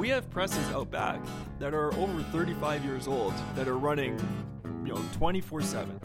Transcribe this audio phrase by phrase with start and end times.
[0.00, 1.20] We have presses out back
[1.58, 4.18] that are over 35 years old that are running,
[4.82, 6.00] you know, 24 7,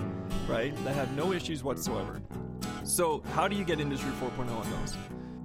[0.49, 0.75] right?
[0.83, 2.21] That have no issues whatsoever.
[2.83, 4.97] So, how do you get Industry 4.0 on those?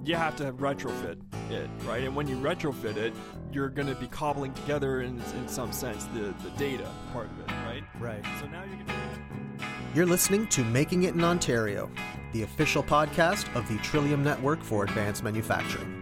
[0.03, 2.03] You have to retrofit it, right?
[2.03, 3.13] And when you retrofit it,
[3.53, 7.39] you're going to be cobbling together, in, in some sense, the, the data part of
[7.39, 7.83] it, right?
[8.01, 8.25] Right.
[8.41, 9.65] So now you're going to.
[9.95, 11.89] You're listening to Making It in Ontario,
[12.33, 16.00] the official podcast of the Trillium Network for Advanced Manufacturing.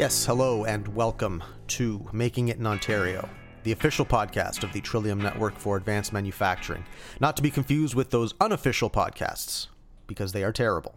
[0.00, 3.28] Yes, hello and welcome to Making It in Ontario,
[3.64, 6.86] the official podcast of the Trillium Network for Advanced Manufacturing.
[7.20, 9.66] Not to be confused with those unofficial podcasts,
[10.06, 10.94] because they are terrible.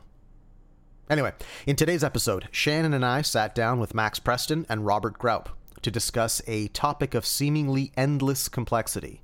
[1.10, 1.34] Anyway,
[1.68, 5.50] in today's episode, Shannon and I sat down with Max Preston and Robert Graup
[5.82, 9.22] to discuss a topic of seemingly endless complexity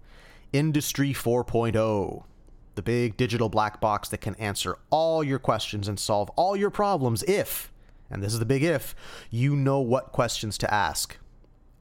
[0.52, 2.26] Industry 4.0.
[2.76, 6.70] The big digital black box that can answer all your questions and solve all your
[6.70, 7.72] problems if,
[8.10, 8.96] and this is the big if,
[9.30, 11.18] you know what questions to ask.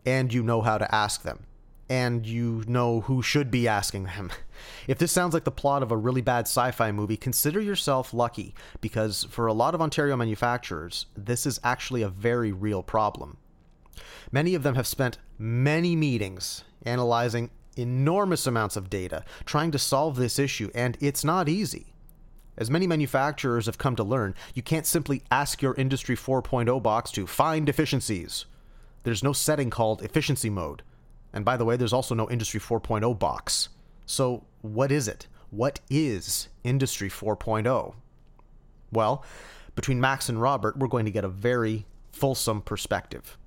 [0.05, 1.45] And you know how to ask them.
[1.91, 4.31] And you know who should be asking them.
[4.89, 8.13] If this sounds like the plot of a really bad sci fi movie, consider yourself
[8.13, 13.37] lucky, because for a lot of Ontario manufacturers, this is actually a very real problem.
[14.33, 20.17] Many of them have spent many meetings analyzing enormous amounts of data trying to solve
[20.17, 21.95] this issue, and it's not easy.
[22.59, 27.13] As many manufacturers have come to learn, you can't simply ask your Industry 4.0 box
[27.13, 28.47] to find efficiencies.
[29.05, 30.83] There's no setting called efficiency mode.
[31.33, 33.69] And by the way, there's also no Industry 4.0 box.
[34.07, 35.29] So, what is it?
[35.51, 37.95] What is Industry 4.0?
[38.91, 39.25] Well,
[39.77, 43.39] between Max and Robert, we're going to get a very fulsome perspective.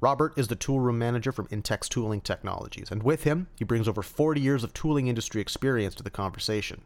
[0.00, 3.88] Robert is the tool room manager from Intex Tooling Technologies, and with him, he brings
[3.88, 6.82] over 40 years of tooling industry experience to the conversation.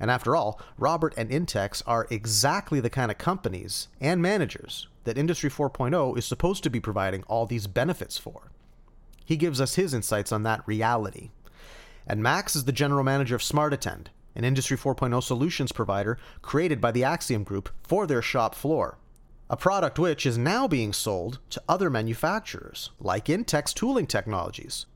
[0.00, 5.18] And after all, Robert and Intex are exactly the kind of companies and managers that
[5.18, 8.50] Industry 4.0 is supposed to be providing all these benefits for.
[9.24, 11.30] He gives us his insights on that reality.
[12.06, 16.92] And Max is the general manager of SmartAttend, an Industry 4.0 solutions provider created by
[16.92, 18.98] the Axiom Group for their shop floor.
[19.50, 24.86] A product which is now being sold to other manufacturers, like Intex Tooling Technologies.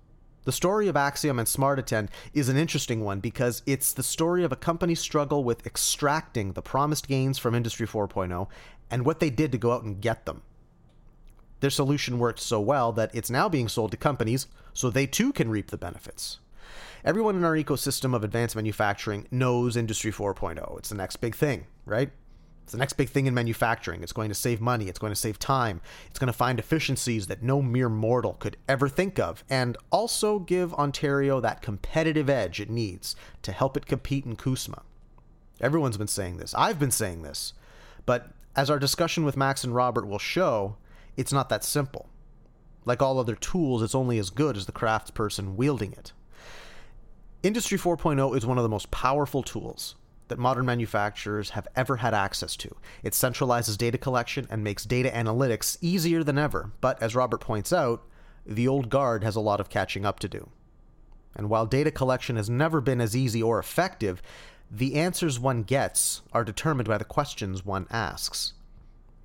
[0.44, 4.50] The story of Axiom and SmartAttend is an interesting one because it's the story of
[4.50, 8.48] a company's struggle with extracting the promised gains from Industry 4.0
[8.90, 10.42] and what they did to go out and get them.
[11.60, 15.32] Their solution worked so well that it's now being sold to companies so they too
[15.32, 16.40] can reap the benefits.
[17.04, 20.78] Everyone in our ecosystem of advanced manufacturing knows Industry 4.0.
[20.78, 22.10] It's the next big thing, right?
[22.72, 24.02] The next big thing in manufacturing.
[24.02, 27.26] It's going to save money, it's going to save time, it's going to find efficiencies
[27.28, 32.60] that no mere mortal could ever think of, and also give Ontario that competitive edge
[32.60, 34.82] it needs to help it compete in CUSMA.
[35.60, 36.54] Everyone's been saying this.
[36.54, 37.52] I've been saying this.
[38.04, 40.76] But as our discussion with Max and Robert will show,
[41.16, 42.08] it's not that simple.
[42.84, 46.12] Like all other tools, it's only as good as the craftsperson wielding it.
[47.42, 49.94] Industry 4.0 is one of the most powerful tools
[50.32, 52.74] that modern manufacturers have ever had access to.
[53.02, 57.70] It centralizes data collection and makes data analytics easier than ever, but as Robert points
[57.70, 58.02] out,
[58.46, 60.48] the old guard has a lot of catching up to do.
[61.36, 64.22] And while data collection has never been as easy or effective,
[64.70, 68.54] the answers one gets are determined by the questions one asks.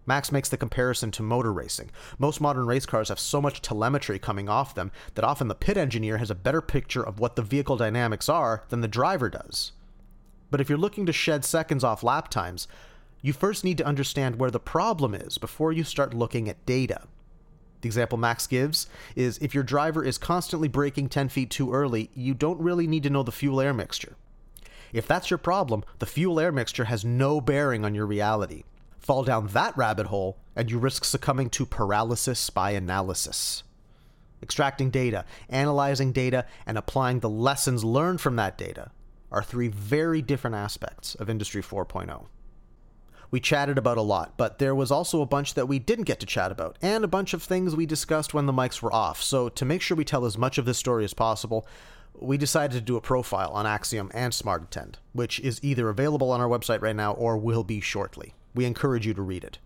[0.05, 1.89] Max makes the comparison to motor racing.
[2.19, 5.77] Most modern race cars have so much telemetry coming off them that often the pit
[5.77, 9.71] engineer has a better picture of what the vehicle dynamics are than the driver does.
[10.49, 12.67] But if you're looking to shed seconds off lap times,
[13.21, 17.01] you first need to understand where the problem is before you start looking at data.
[17.81, 22.09] The example Max gives is if your driver is constantly braking 10 feet too early,
[22.13, 24.15] you don't really need to know the fuel air mixture.
[24.93, 28.63] If that's your problem, the fuel air mixture has no bearing on your reality.
[28.97, 33.63] Fall down that rabbit hole, and you risk succumbing to paralysis by analysis.
[34.41, 38.91] Extracting data, analyzing data, and applying the lessons learned from that data
[39.31, 42.27] are three very different aspects of Industry 4.0.
[43.29, 46.19] We chatted about a lot, but there was also a bunch that we didn't get
[46.21, 49.21] to chat about, and a bunch of things we discussed when the mics were off.
[49.21, 51.67] So, to make sure we tell as much of this story as possible,
[52.17, 56.39] we decided to do a profile on Axiom and SmartAttend, which is either available on
[56.39, 58.33] our website right now or will be shortly.
[58.55, 59.59] We encourage you to read it.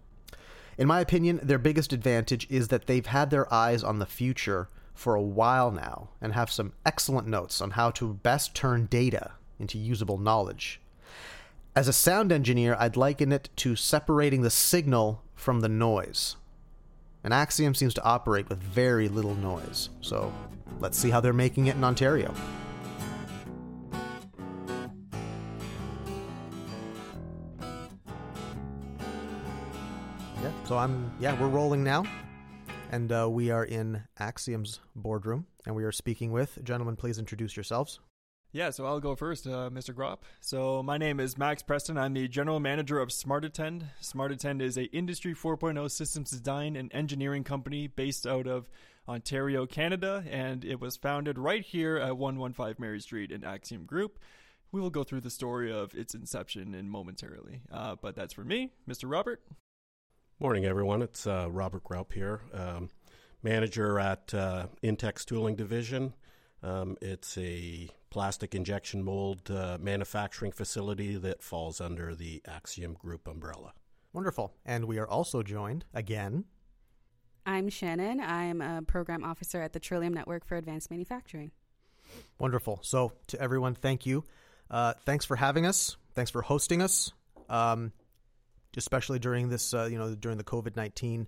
[0.78, 4.70] In my opinion, their biggest advantage is that they've had their eyes on the future
[4.96, 9.34] for a while now and have some excellent notes on how to best turn data
[9.62, 10.82] into usable knowledge.
[11.76, 16.36] As a sound engineer, I'd liken it to separating the signal from the noise.
[17.24, 20.34] An Axiom seems to operate with very little noise, so
[20.80, 22.34] let's see how they're making it in Ontario.
[30.42, 32.04] Yeah, so I'm, yeah, we're rolling now.
[32.92, 37.56] And uh, we are in Axiom's boardroom, and we are speaking with, gentlemen, please introduce
[37.56, 38.02] yourselves.
[38.54, 39.94] Yeah, so I'll go first, uh, Mr.
[39.94, 40.20] Gropp.
[40.42, 41.98] So my name is Max Preston.
[41.98, 43.84] I'm the general manager of SmartAttend.
[44.02, 48.70] SmartAttend is a Industry 4.0 systems design and engineering company based out of
[49.08, 54.20] Ontario, Canada, and it was founded right here at 115 Mary Street in Axiom Group.
[54.74, 58.44] We will go through the story of its inception in momentarily, uh, but that's for
[58.44, 59.10] me, Mr.
[59.10, 59.42] Robert.
[60.42, 61.02] Morning, everyone.
[61.02, 62.90] It's uh, Robert Graup here, um,
[63.44, 66.14] manager at uh, Intex Tooling Division.
[66.64, 73.28] Um, it's a plastic injection mold uh, manufacturing facility that falls under the Axiom Group
[73.28, 73.74] umbrella.
[74.14, 74.54] Wonderful.
[74.66, 76.46] And we are also joined again.
[77.46, 78.20] I'm Shannon.
[78.20, 81.52] I'm a program officer at the Trillium Network for Advanced Manufacturing.
[82.38, 82.80] Wonderful.
[82.84, 84.24] So, to everyone, thank you.
[84.70, 85.98] Uh, thanks for having us.
[86.14, 87.14] Thanks for hosting us,
[87.50, 87.94] um,
[88.78, 91.28] especially during this, uh, you know, during the COVID nineteen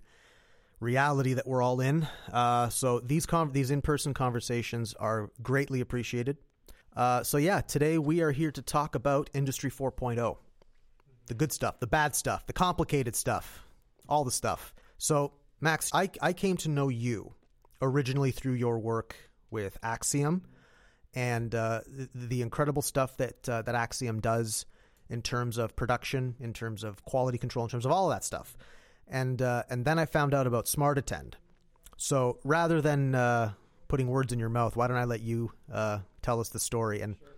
[0.83, 2.07] reality that we're all in.
[2.31, 6.37] Uh, so these con- these in person conversations are greatly appreciated.
[6.95, 10.37] Uh, so yeah, today we are here to talk about Industry 4.0,
[11.27, 13.65] the good stuff, the bad stuff, the complicated stuff,
[14.07, 14.75] all the stuff.
[14.97, 17.33] So Max, I I came to know you
[17.81, 19.15] originally through your work
[19.49, 20.43] with Axiom
[21.15, 24.65] and uh, the, the, incredible stuff that uh, that Axiom does
[25.09, 28.23] in terms of production, in terms of quality control, in terms of all of that
[28.23, 28.57] stuff
[29.07, 31.33] and uh, and then I found out about SmartAttend.
[31.97, 33.53] So rather than uh,
[33.87, 37.01] putting words in your mouth, why don't I let you uh, tell us the story
[37.01, 37.15] and.
[37.19, 37.29] Sure.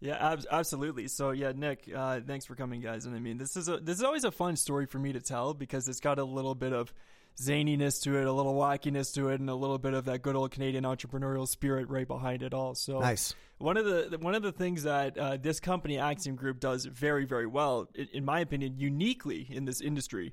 [0.00, 1.08] Yeah, ab- absolutely.
[1.08, 3.04] So yeah, Nick, uh, thanks for coming, guys.
[3.04, 5.20] And I mean, this is a this is always a fun story for me to
[5.20, 6.92] tell because it's got a little bit of
[7.40, 10.36] zaniness to it, a little wackiness to it, and a little bit of that good
[10.36, 12.74] old Canadian entrepreneurial spirit right behind it all.
[12.74, 13.34] So nice.
[13.58, 17.24] One of the one of the things that uh, this company Axiom Group does very
[17.24, 20.32] very well, in my opinion, uniquely in this industry,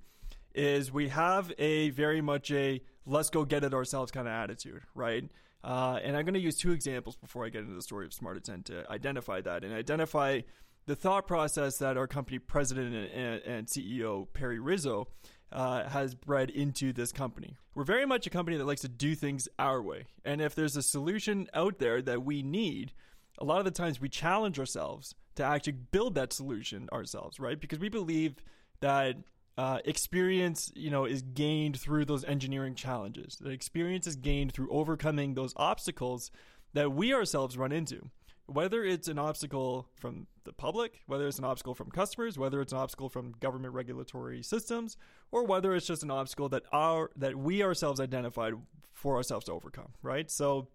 [0.56, 4.82] is we have a very much a let's go get it ourselves kind of attitude,
[4.96, 5.30] right?
[5.64, 8.12] Uh, and I'm going to use two examples before I get into the story of
[8.12, 10.42] SmartAttend to identify that and identify
[10.86, 15.08] the thought process that our company president and, and CEO Perry Rizzo
[15.52, 17.56] uh, has bred into this company.
[17.74, 20.76] We're very much a company that likes to do things our way, and if there's
[20.76, 22.94] a solution out there that we need,
[23.40, 27.60] a lot of the times we challenge ourselves to actually build that solution ourselves, right?
[27.60, 28.36] Because we believe
[28.82, 29.18] that
[29.58, 33.38] uh, experience, you know, is gained through those engineering challenges.
[33.40, 36.32] The experience is gained through overcoming those obstacles
[36.74, 38.10] that we ourselves run into.
[38.48, 42.74] Whether it's an obstacle from the public, whether it's an obstacle from customers, whether it's
[42.74, 44.98] an obstacle from government regulatory systems,
[45.32, 48.54] or whether it's just an obstacle that our that we ourselves identified
[48.94, 50.30] for ourselves to overcome, right?
[50.30, 50.68] So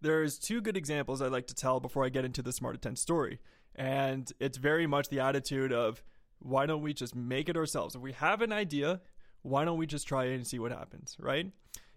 [0.00, 3.40] there's two good examples I'd like to tell before I get into the SmartAttend story.
[3.74, 6.02] And it's very much the attitude of
[6.40, 7.94] why don't we just make it ourselves?
[7.94, 9.00] If we have an idea,
[9.42, 11.50] why don't we just try it and see what happens, right?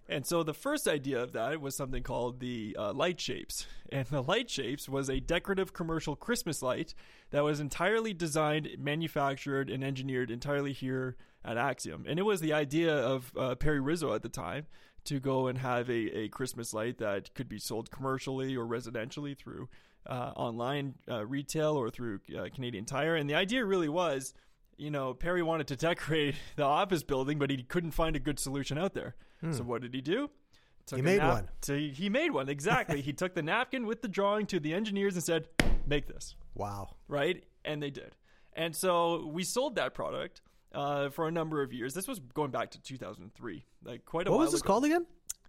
[0.09, 3.65] And so the first idea of that was something called the uh, light shapes.
[3.93, 6.93] And the light shapes was a decorative commercial Christmas light
[7.31, 12.05] that was entirely designed, manufactured, and engineered entirely here at Axiom.
[12.07, 14.67] And it was the idea of uh, Perry Rizzo at the time
[15.03, 19.37] to go and have a, a Christmas light that could be sold commercially or residentially
[19.37, 19.67] through
[20.07, 23.15] uh, online uh, retail or through uh, Canadian Tire.
[23.15, 24.33] And the idea really was,
[24.77, 28.39] you know, Perry wanted to decorate the office building, but he couldn't find a good
[28.39, 29.15] solution out there.
[29.41, 29.53] Hmm.
[29.53, 30.29] So what did he do?
[30.85, 31.49] Took he made nap- one.
[31.61, 33.01] So he, he made one exactly.
[33.01, 35.47] he took the napkin with the drawing to the engineers and said,
[35.85, 36.95] "Make this." Wow.
[37.07, 38.15] Right, and they did.
[38.53, 40.41] And so we sold that product
[40.73, 41.93] uh, for a number of years.
[41.93, 44.39] This was going back to 2003, like quite a what while.
[44.39, 44.67] What was this ago.
[44.67, 45.05] called again?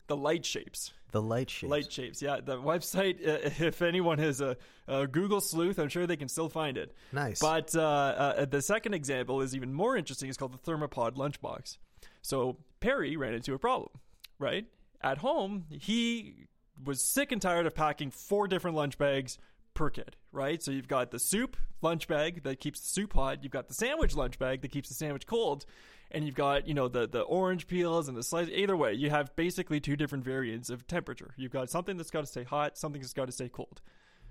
[0.06, 0.92] The light shapes.
[1.12, 1.70] The light shapes.
[1.70, 2.22] Light shapes.
[2.22, 3.26] Yeah, the website.
[3.26, 4.56] Uh, if anyone has a,
[4.88, 6.94] a, Google sleuth, I'm sure they can still find it.
[7.12, 7.38] Nice.
[7.38, 10.28] But uh, uh, the second example is even more interesting.
[10.28, 11.76] It's called the Thermopod lunchbox.
[12.22, 13.90] So Perry ran into a problem,
[14.38, 14.66] right?
[15.02, 16.46] At home, he
[16.82, 19.38] was sick and tired of packing four different lunch bags
[19.74, 20.62] per kid, right?
[20.62, 23.42] So you've got the soup lunch bag that keeps the soup hot.
[23.42, 25.64] You've got the sandwich lunch bag that keeps the sandwich cold
[26.12, 28.48] and you've got you know the the orange peels and the slice.
[28.48, 31.34] Either way, you have basically two different variants of temperature.
[31.36, 33.80] You've got something that's got to stay hot, something that's got to stay cold.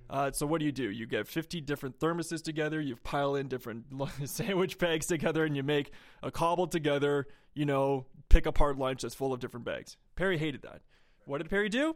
[0.10, 0.90] Uh, so what do you do?
[0.90, 2.82] You get 50 different thermoses together.
[2.82, 3.86] You pile in different
[4.26, 9.16] sandwich bags together, and you make a cobbled together, you know, pick apart lunch that's
[9.16, 9.98] full of different bags.
[10.16, 10.82] Perry hated that.
[11.26, 11.96] What did Perry do?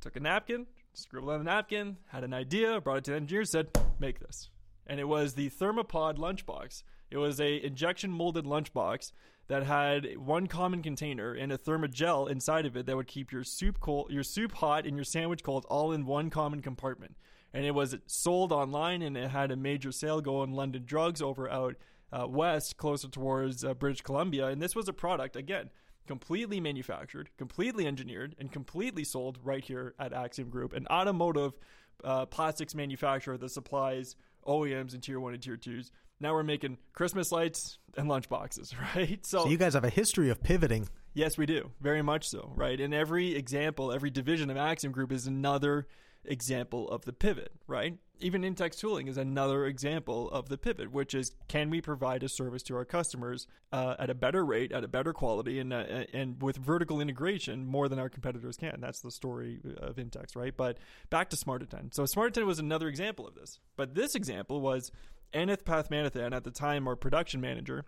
[0.00, 3.44] Took a napkin, scribbled on the napkin, had an idea, brought it to the engineer,
[3.44, 4.48] said, "Make this."
[4.86, 9.12] And it was the Thermopod lunchbox it was a injection molded lunchbox
[9.48, 13.42] that had one common container and a thermogel inside of it that would keep your
[13.42, 17.16] soup cold, your soup hot, and your sandwich cold all in one common compartment.
[17.52, 21.20] And it was sold online, and it had a major sale go on London Drugs
[21.20, 21.74] over out
[22.12, 24.46] uh, west, closer towards uh, British Columbia.
[24.46, 25.70] And this was a product, again,
[26.06, 31.58] completely manufactured, completely engineered, and completely sold right here at Axiom Group, an automotive
[32.04, 34.14] uh, plastics manufacturer that supplies
[34.46, 35.90] OEMs and tier one and tier twos.
[36.20, 39.24] Now we're making Christmas lights and lunch boxes, right?
[39.24, 40.88] So you guys have a history of pivoting.
[41.14, 41.70] Yes, we do.
[41.80, 42.80] Very much so, right?
[42.80, 45.88] And every example, every division of Axiom Group is another
[46.24, 47.96] example of the pivot, right?
[48.20, 52.28] Even Intex tooling is another example of the pivot, which is can we provide a
[52.28, 56.04] service to our customers uh, at a better rate, at a better quality, and uh,
[56.12, 58.78] and with vertical integration more than our competitors can.
[58.80, 60.54] That's the story of Intex, right?
[60.54, 60.76] But
[61.08, 61.94] back to Smart Attend.
[61.94, 64.92] So Smart Attend was another example of this, but this example was
[65.32, 67.84] Aneth Pathmanathan at the time, our production manager,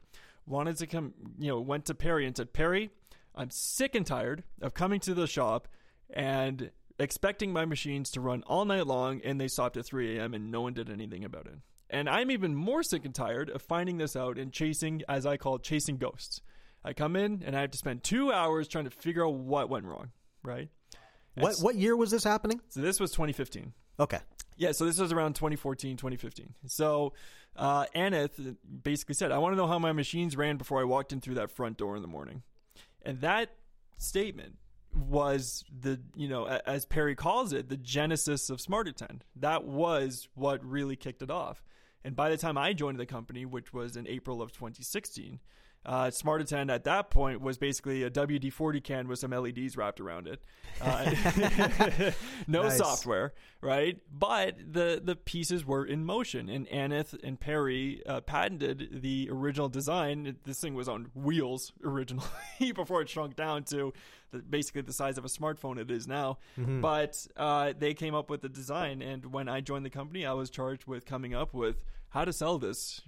[0.47, 2.91] wanted to come, you know, went to Perry and said, Perry,
[3.35, 5.69] I'm sick and tired of coming to the shop
[6.11, 10.35] and expecting my machines to run all night long and they stopped at 3 a.m.
[10.35, 11.55] and no one did anything about it.
[11.91, 15.37] And I'm even more sick and tired of finding this out and chasing, as I
[15.37, 16.41] call it, chasing ghosts.
[16.85, 19.69] I come in and I have to spend two hours trying to figure out what
[19.69, 20.11] went wrong,
[20.43, 20.69] right?
[21.35, 22.61] what what year was this happening?
[22.69, 23.73] So this was 2015.
[24.01, 24.19] Okay.
[24.57, 26.55] Yeah, so this was around 2014, 2015.
[26.67, 27.13] So
[27.57, 28.41] uh, Aneth
[28.83, 31.35] basically said, I want to know how my machines ran before I walked in through
[31.35, 32.43] that front door in the morning.
[33.03, 33.51] And that
[33.99, 34.57] statement
[34.95, 39.25] was the you know as Perry calls it the genesis of Smart Attend.
[39.37, 41.63] That was what really kicked it off.
[42.05, 45.39] And by the time I joined the company, which was in April of 2016,
[45.85, 49.77] uh, Smart Attend at that point was basically a WD 40 can with some LEDs
[49.77, 50.45] wrapped around it.
[50.81, 51.13] Uh,
[52.47, 52.79] no nice.
[52.79, 53.99] software, right?
[54.11, 56.49] But the, the pieces were in motion.
[56.49, 60.37] And Aneth and Perry uh, patented the original design.
[60.45, 62.29] This thing was on wheels originally
[62.75, 63.93] before it shrunk down to
[64.31, 66.39] the, basically the size of a smartphone it is now.
[66.59, 66.81] Mm-hmm.
[66.81, 69.03] But uh, they came up with the design.
[69.03, 72.33] And when I joined the company, I was charged with coming up with how to
[72.33, 73.01] sell this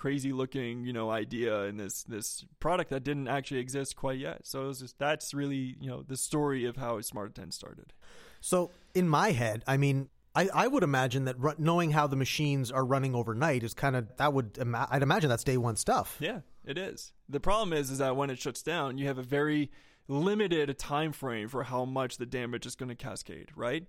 [0.00, 4.40] crazy looking you know idea and this this product that didn't actually exist quite yet
[4.46, 7.92] so it was just that's really you know the story of how smart attend started
[8.40, 12.70] so in my head i mean I, I would imagine that knowing how the machines
[12.70, 14.58] are running overnight is kind of that would
[14.90, 16.16] I'd imagine that's day one stuff.
[16.20, 17.12] Yeah, it is.
[17.28, 19.72] The problem is is that when it shuts down, you have a very
[20.06, 23.82] limited time frame for how much the damage is going to cascade, right?
[23.82, 23.86] right?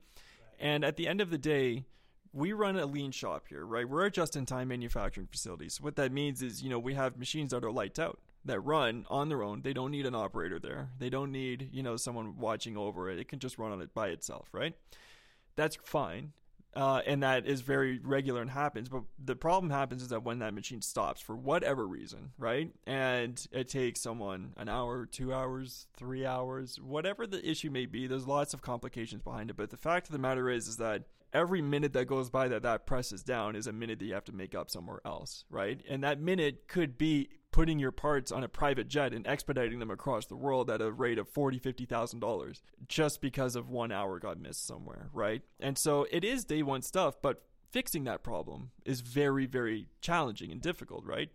[0.59, 1.85] And at the end of the day,
[2.33, 3.87] we run a lean shop here, right?
[3.87, 5.69] We're a just-in-time manufacturing facility.
[5.69, 8.59] So what that means is, you know, we have machines that are lights out that
[8.61, 9.61] run on their own.
[9.61, 10.89] They don't need an operator there.
[10.97, 13.19] They don't need, you know, someone watching over it.
[13.19, 14.75] It can just run on it by itself, right?
[15.55, 16.31] That's fine.
[16.73, 18.87] Uh, and that is very regular and happens.
[18.87, 22.71] But the problem happens is that when that machine stops for whatever reason, right?
[22.87, 28.07] And it takes someone an hour, two hours, three hours, whatever the issue may be.
[28.07, 29.57] There's lots of complications behind it.
[29.57, 32.63] But the fact of the matter is, is that every minute that goes by that
[32.63, 35.81] that presses down is a minute that you have to make up somewhere else, right?
[35.89, 39.91] And that minute could be putting your parts on a private jet and expediting them
[39.91, 43.91] across the world at a rate of forty, fifty thousand dollars just because of one
[43.91, 45.41] hour got missed somewhere, right?
[45.59, 50.51] And so it is day one stuff, but fixing that problem is very, very challenging
[50.51, 51.29] and difficult, right?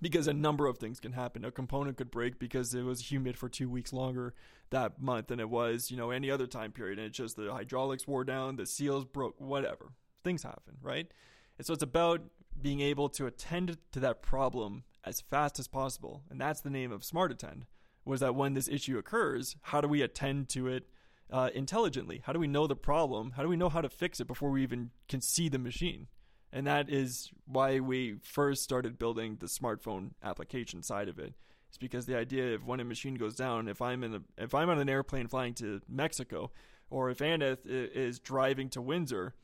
[0.00, 1.44] because a number of things can happen.
[1.44, 4.34] A component could break because it was humid for two weeks longer
[4.70, 6.98] that month than it was, you know, any other time period.
[6.98, 9.92] And it's just the hydraulics wore down, the seals broke, whatever.
[10.24, 11.10] Things happen, right?
[11.58, 12.22] And so it's about
[12.60, 16.22] being able to attend to that problem as fast as possible.
[16.30, 17.66] And that's the name of Smart Attend,
[18.04, 20.84] was that when this issue occurs, how do we attend to it
[21.30, 22.22] uh, intelligently?
[22.24, 23.32] How do we know the problem?
[23.32, 26.08] How do we know how to fix it before we even can see the machine?
[26.52, 31.34] And that is why we first started building the smartphone application side of it.
[31.68, 34.54] It's because the idea of when a machine goes down, if I'm in a, if
[34.54, 36.50] I'm on an airplane flying to Mexico,
[36.90, 39.34] or if Aneth is driving to Windsor,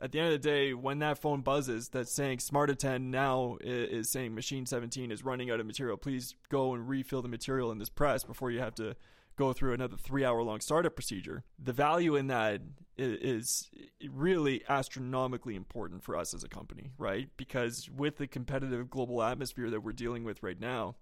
[0.00, 3.58] at the end of the day, when that phone buzzes that's saying Smart Attend now
[3.60, 7.72] is saying machine 17 is running out of material, please go and refill the material
[7.72, 8.94] in this press before you have to
[9.36, 11.44] go through another three hour long startup procedure.
[11.58, 12.60] The value in that
[12.96, 13.70] is
[14.08, 17.28] really astronomically important for us as a company, right?
[17.36, 20.96] Because with the competitive global atmosphere that we're dealing with right now,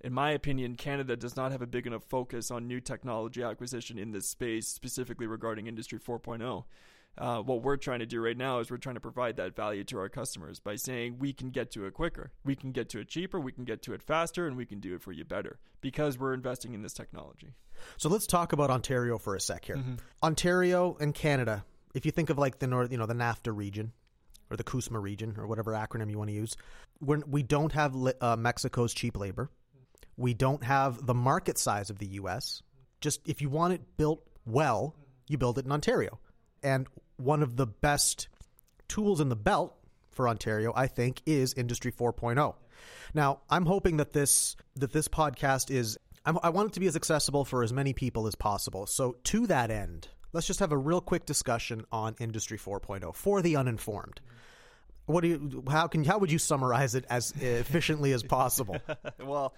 [0.00, 3.98] in my opinion, Canada does not have a big enough focus on new technology acquisition
[3.98, 6.64] in this space, specifically regarding Industry 4.0
[7.18, 9.84] uh, what we're trying to do right now is we're trying to provide that value
[9.84, 13.00] to our customers by saying we can get to it quicker, we can get to
[13.00, 15.24] it cheaper, we can get to it faster, and we can do it for you
[15.24, 17.54] better because we're investing in this technology.
[17.96, 19.76] So let's talk about Ontario for a sec here.
[19.76, 19.94] Mm-hmm.
[20.22, 21.64] Ontario and Canada.
[21.94, 23.92] If you think of like the north, you know, the NAFTA region
[24.50, 26.56] or the CUSMA region or whatever acronym you want to use,
[27.00, 29.50] we're, we don't have uh, Mexico's cheap labor.
[30.18, 32.62] We don't have the market size of the U.S.
[33.00, 34.94] Just if you want it built well,
[35.28, 36.18] you build it in Ontario.
[36.62, 38.28] And one of the best
[38.88, 39.76] tools in the belt
[40.10, 42.54] for Ontario, I think, is Industry 4.0.
[43.14, 46.86] Now, I'm hoping that this that this podcast is I'm, I want it to be
[46.88, 48.86] as accessible for as many people as possible.
[48.86, 53.40] So, to that end, let's just have a real quick discussion on Industry 4.0 for
[53.42, 54.20] the uninformed.
[55.06, 55.64] What do you?
[55.68, 56.04] How can?
[56.04, 58.78] How would you summarize it as efficiently as possible?
[59.24, 59.54] well,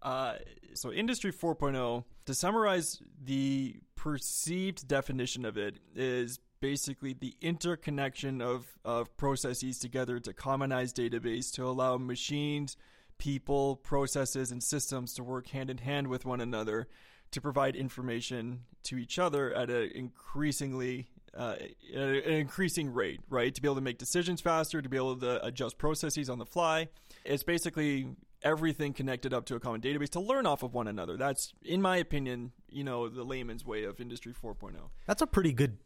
[0.00, 0.36] uh,
[0.72, 8.66] so Industry 4.0, to summarize the perceived definition of it, is basically the interconnection of,
[8.84, 12.76] of processes together to commonize database to allow machines,
[13.18, 16.88] people, processes, and systems to work hand in hand with one another
[17.32, 21.56] to provide information to each other at an increasingly uh,
[21.94, 23.54] an increasing rate, right?
[23.54, 26.46] To be able to make decisions faster, to be able to adjust processes on the
[26.46, 26.88] fly.
[27.26, 28.08] It's basically
[28.42, 31.16] everything connected up to a common database to learn off of one another.
[31.16, 34.76] That's, in my opinion, you know, the layman's way of Industry 4.0.
[35.06, 35.78] That's a pretty good.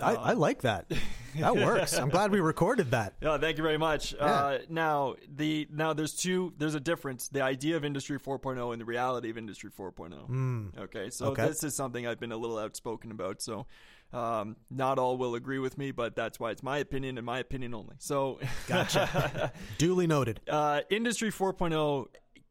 [0.00, 0.86] I, I like that.
[1.36, 1.98] That works.
[1.98, 3.14] I'm glad we recorded that.
[3.20, 4.12] Yeah, thank you very much.
[4.12, 4.24] Yeah.
[4.24, 6.52] Uh, now the now there's two.
[6.58, 7.26] There's a difference.
[7.26, 10.78] The idea of Industry 4.0 and the reality of Industry 4.0.
[10.78, 11.44] Okay, so Okay.
[11.48, 13.42] this is something I've been a little outspoken about.
[13.42, 13.66] So.
[14.12, 17.40] Um, not all will agree with me, but that's why it's my opinion and my
[17.40, 17.96] opinion only.
[17.98, 19.50] So, Gotcha.
[19.76, 20.38] Duly noted.
[20.48, 22.06] uh, Industry 4.0,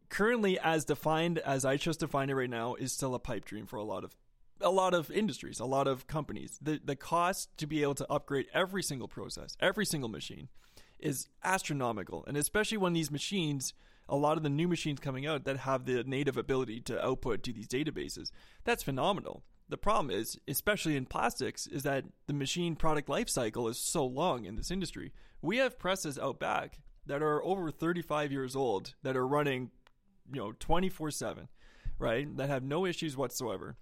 [0.10, 3.66] currently as defined as I just defined it right now, is still a pipe dream
[3.66, 4.14] for a lot of
[4.64, 6.58] a lot of industries, a lot of companies.
[6.62, 10.50] The the cost to be able to upgrade every single process, every single machine,
[11.00, 13.74] is astronomical, and especially when these machines.
[14.10, 17.42] A lot of the new machines coming out that have the native ability to output
[17.44, 18.32] to these databases,
[18.66, 19.46] that's phenomenal.
[19.70, 24.06] The problem is, especially in plastics, is that the machine product life cycle is so
[24.06, 25.14] long in this industry.
[25.42, 29.72] We have presses out back that are over 35 years old that are running,
[30.32, 31.48] you know, 24 7,
[31.98, 32.38] right?
[32.38, 33.78] That have no issues whatsoever.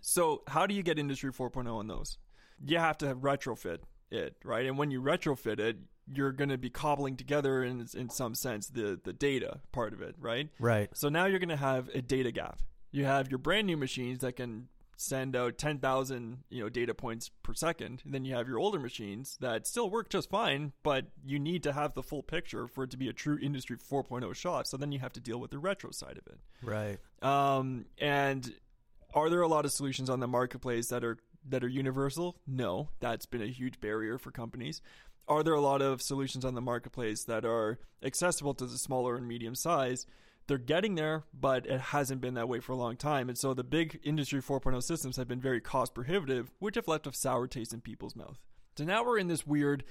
[0.00, 2.18] So, how do you get Industry 4.0 on those?
[2.64, 3.78] You have to retrofit
[4.10, 4.66] it, right?
[4.66, 5.76] And when you retrofit it,
[6.12, 10.00] you're going to be cobbling together in, in some sense the, the data part of
[10.00, 10.48] it, right?
[10.58, 10.88] Right.
[10.94, 12.60] So now you're going to have a data gap.
[12.90, 17.30] You have your brand new machines that can send out 10,000, you know, data points
[17.42, 18.02] per second.
[18.04, 21.62] And then you have your older machines that still work just fine, but you need
[21.62, 24.66] to have the full picture for it to be a true industry 4.0 shot.
[24.66, 26.38] So then you have to deal with the retro side of it.
[26.62, 26.98] Right.
[27.22, 28.52] Um, and
[29.14, 31.18] are there a lot of solutions on the marketplace that are
[31.48, 32.36] that are universal?
[32.46, 34.80] No, that's been a huge barrier for companies.
[35.26, 39.16] Are there a lot of solutions on the marketplace that are accessible to the smaller
[39.16, 40.06] and medium size?
[40.46, 43.28] They're getting there, but it hasn't been that way for a long time.
[43.28, 47.06] And so the big industry 4.0 systems have been very cost prohibitive, which have left
[47.06, 48.38] a sour taste in people's mouth.
[48.78, 49.84] So now we're in this weird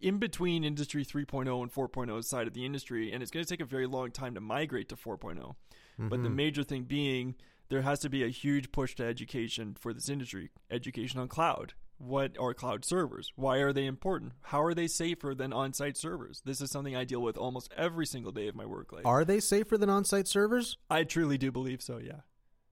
[0.00, 3.60] in between industry 3.0 and 4.0 side of the industry, and it's going to take
[3.60, 5.54] a very long time to migrate to 4.0.
[5.98, 6.36] But the mm-hmm.
[6.36, 7.36] major thing being,
[7.68, 10.50] there has to be a huge push to education for this industry.
[10.70, 11.74] Education on cloud.
[11.98, 13.30] What are cloud servers?
[13.36, 14.32] Why are they important?
[14.42, 16.42] How are they safer than on site servers?
[16.44, 19.06] This is something I deal with almost every single day of my work life.
[19.06, 20.76] Are they safer than on-site servers?
[20.90, 22.20] I truly do believe so, yeah.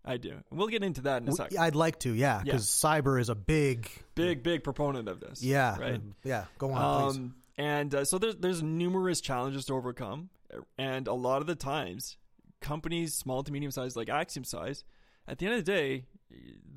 [0.04, 0.38] I do.
[0.50, 1.58] We'll get into that in a second.
[1.58, 5.40] I'd like to, yeah, because cyber is a big, Big, big proponent of this.
[5.42, 6.00] yeah, Right.
[6.24, 6.46] yeah.
[6.58, 7.16] Go on, please.
[7.18, 10.30] Um, and uh, so there's there's numerous challenges to overcome,
[10.76, 12.16] and a lot of the times,
[12.62, 14.84] companies small to medium size, like Axiom size,
[15.28, 16.04] at the end of the day,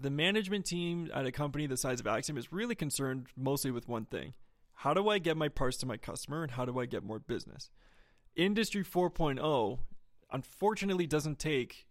[0.02, 3.88] the management team at a company the size of Axiom is really concerned mostly with
[3.88, 4.34] one thing:
[4.74, 7.20] how do I get my parts to my customer, and how do I get more
[7.20, 7.72] business?
[8.36, 9.80] Industry 4.0,
[10.32, 11.86] unfortunately, doesn't take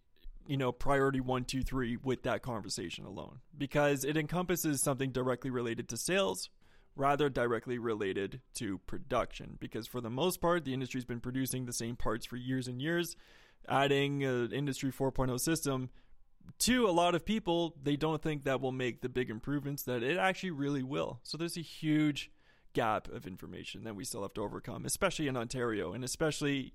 [0.47, 5.49] you know priority one two three with that conversation alone because it encompasses something directly
[5.49, 6.49] related to sales
[6.95, 11.73] rather directly related to production because for the most part the industry's been producing the
[11.73, 13.15] same parts for years and years
[13.69, 15.89] adding an industry 4.0 system
[16.59, 20.03] to a lot of people they don't think that will make the big improvements that
[20.03, 22.31] it actually really will so there's a huge
[22.73, 26.73] gap of information that we still have to overcome especially in ontario and especially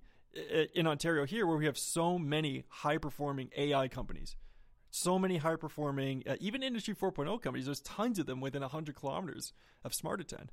[0.75, 4.37] in ontario here where we have so many high performing ai companies
[4.91, 8.95] so many high performing, uh, even Industry 4.0 companies, there's tons of them within 100
[8.95, 9.53] kilometers
[9.85, 10.53] of Smart Attend.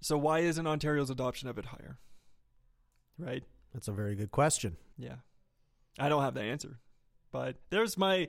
[0.00, 1.98] So why isn't Ontario's adoption of it higher?
[3.18, 3.44] Right?
[3.72, 4.76] That's a very good question.
[4.98, 5.16] Yeah.
[5.98, 6.78] I don't have the answer.
[7.30, 8.28] But there's my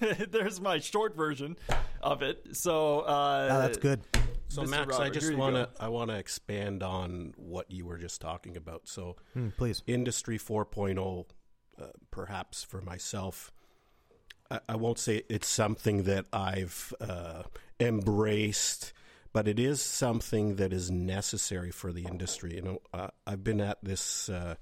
[0.30, 1.56] there's my short version
[2.02, 2.56] of it.
[2.56, 4.00] So uh Ah, that's good.
[4.48, 4.68] So Mr.
[4.70, 5.68] Max, I just want to.
[5.78, 8.88] I want to expand on what you were just talking about.
[8.88, 9.82] So Hmm, please.
[9.86, 11.26] Industry 4.0,
[11.80, 13.52] uh, perhaps for myself,
[14.50, 17.44] I, I won't say it's something that I've uh,
[17.78, 18.92] embraced,
[19.32, 22.54] but it is something that is necessary for the industry.
[22.56, 24.56] You know, uh, I've been at this uh,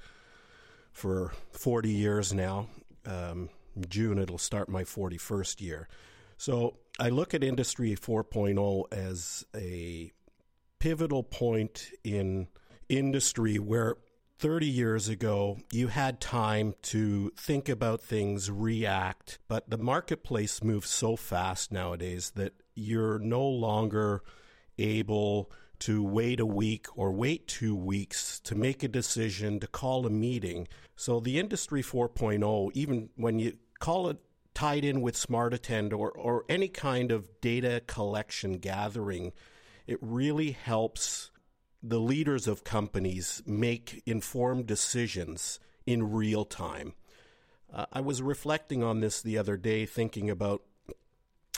[0.99, 2.67] for 40 years now.
[3.07, 3.51] Um,
[3.89, 5.89] June, it'll start my 41st year.
[6.37, 10.11] So I look at Industry 4.0 as a
[10.81, 12.49] pivotal point in
[12.89, 13.97] industry where
[14.39, 20.91] 30 years ago, you had time to think about things, react, but the marketplace moves
[20.91, 24.23] so fast nowadays that you're no longer
[24.79, 25.51] able
[25.81, 30.11] to wait a week or wait two weeks to make a decision, to call a
[30.11, 30.69] meeting.
[30.97, 34.19] So the Industry 4.0, even when you call it
[34.55, 39.33] tied in with SmartAttend or, or any kind of data collection gathering,
[39.87, 41.31] it really helps
[41.83, 46.95] the leaders of companies make informed decisions in real time.
[47.73, 50.63] Uh, I was reflecting on this the other day, thinking about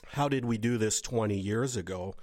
[0.09, 2.15] how did we do this 20 years ago?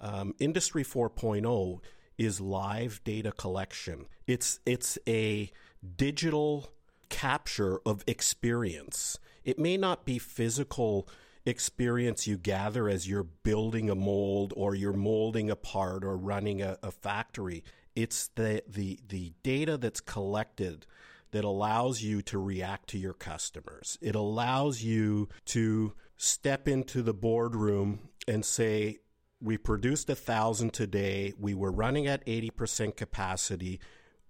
[0.00, 1.80] Um, Industry 4.0
[2.18, 4.06] is live data collection.
[4.26, 5.50] It's it's a
[5.96, 6.72] digital
[7.08, 9.18] capture of experience.
[9.44, 11.08] It may not be physical
[11.46, 16.62] experience you gather as you're building a mold or you're molding a part or running
[16.62, 17.62] a, a factory.
[17.94, 20.86] It's the, the the data that's collected
[21.32, 23.98] that allows you to react to your customers.
[24.00, 28.98] It allows you to step into the boardroom and say,
[29.44, 31.34] we produced a thousand today.
[31.38, 33.78] We were running at 80% capacity.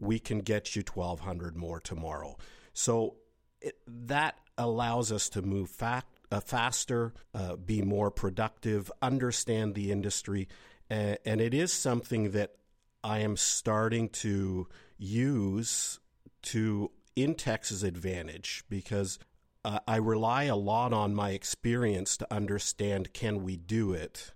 [0.01, 2.37] We can get you 1,200 more tomorrow.
[2.73, 3.15] So
[3.61, 10.49] it, that allows us to move uh, faster, uh, be more productive, understand the industry.
[10.91, 12.57] And it is something that
[13.03, 16.01] I am starting to use
[16.43, 19.19] to Intex's advantage because
[19.65, 24.33] uh, I rely a lot on my experience to understand can we do it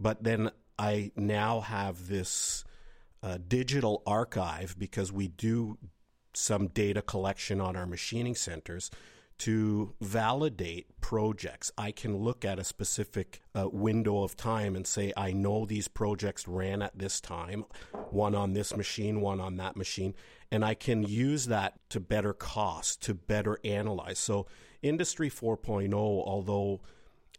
[0.00, 2.64] but then I now have this
[3.22, 5.76] uh, digital archive because we do
[6.32, 8.90] some data collection on our machining centers
[9.40, 11.72] to validate projects.
[11.78, 15.88] I can look at a specific uh, window of time and say, I know these
[15.88, 17.64] projects ran at this time,
[18.10, 20.14] one on this machine, one on that machine,
[20.50, 24.18] and I can use that to better cost, to better analyze.
[24.18, 24.46] So,
[24.82, 26.80] Industry 4.0, although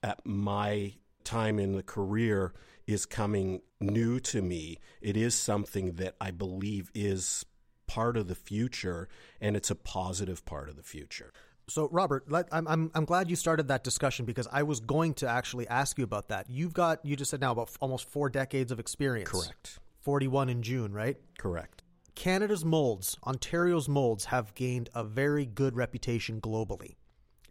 [0.04, 0.94] at my
[1.24, 2.54] time in the career
[2.88, 4.80] is coming new to me.
[5.02, 7.46] It is something that I believe is
[7.88, 11.34] part of the future, and it's a positive part of the future.
[11.68, 15.14] So, Robert, let, I'm, I'm, I'm glad you started that discussion because I was going
[15.16, 16.50] to actually ask you about that.
[16.50, 19.30] You've got, you just said now, about almost four decades of experience.
[19.30, 19.80] Correct.
[20.02, 21.18] 41 in June, right?
[21.38, 21.84] Correct.
[22.16, 26.96] Canada's molds, Ontario's molds, have gained a very good reputation globally.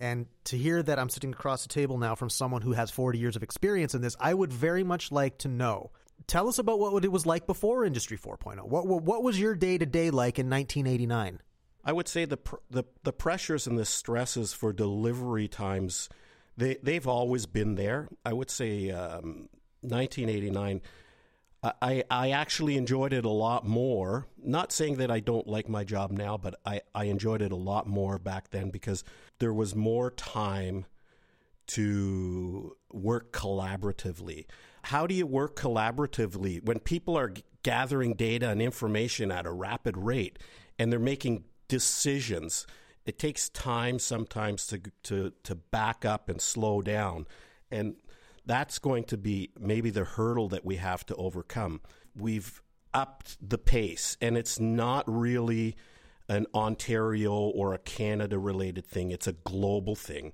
[0.01, 3.19] And to hear that I'm sitting across the table now from someone who has 40
[3.19, 5.91] years of experience in this, I would very much like to know.
[6.27, 8.67] Tell us about what it was like before Industry 4.0.
[8.67, 11.41] What, what, was your day to day like in 1989?
[11.85, 12.39] I would say the,
[12.71, 16.11] the the pressures and the stresses for delivery times
[16.57, 18.09] they they've always been there.
[18.25, 19.49] I would say um,
[19.81, 20.83] 1989
[21.63, 24.27] I, I actually enjoyed it a lot more.
[24.43, 27.57] Not saying that I don't like my job now, but I, I enjoyed it a
[27.57, 29.05] lot more back then because
[29.41, 30.87] there was more time
[31.69, 34.47] to work collaboratively.
[34.85, 39.99] How do you work collaboratively when people are gathering data and information at a rapid
[39.99, 40.39] rate
[40.79, 42.67] and they're making decisions?
[43.05, 47.27] It takes time sometimes to, to, to back up and slow down.
[47.71, 47.97] And
[48.47, 51.81] that's going to be maybe the hurdle that we have to overcome.
[52.17, 52.61] We've
[52.93, 55.77] upped the pace, and it's not really
[56.29, 60.33] an Ontario or a Canada related thing, it's a global thing.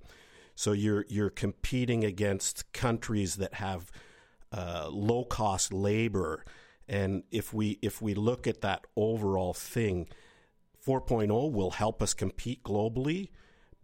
[0.54, 3.90] So you're, you're competing against countries that have
[4.52, 6.44] uh, low cost labor.
[6.88, 10.08] And if we, if we look at that overall thing,
[10.86, 13.30] 4.0 will help us compete globally,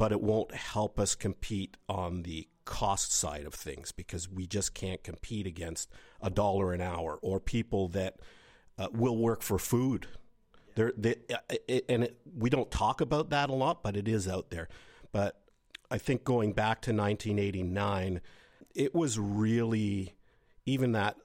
[0.02, 4.74] but it won't help us compete on the cost side of things because we just
[4.74, 5.88] can't compete against
[6.20, 8.16] a dollar an hour or people that
[8.80, 10.08] uh, will work for food.
[10.74, 11.36] They, uh,
[11.68, 14.68] it, and it, we don't talk about that a lot, but it is out there.
[15.12, 15.40] But
[15.88, 18.20] I think going back to 1989,
[18.74, 20.16] it was really
[20.66, 21.16] even that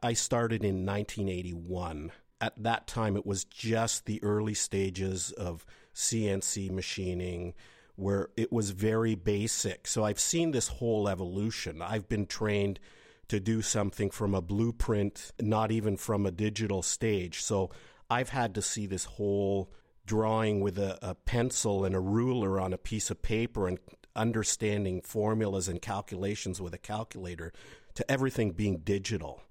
[0.00, 2.12] I started in 1981.
[2.40, 7.54] At that time, it was just the early stages of CNC machining
[8.02, 9.86] where it was very basic.
[9.86, 11.80] So I've seen this whole evolution.
[11.80, 12.80] I've been trained
[13.28, 17.42] to do something from a blueprint, not even from a digital stage.
[17.42, 17.70] So
[18.10, 19.72] I've had to see this whole
[20.04, 23.78] drawing with a, a pencil and a ruler on a piece of paper and
[24.14, 27.52] understanding formulas and calculations with a calculator
[27.94, 29.42] to everything being digital.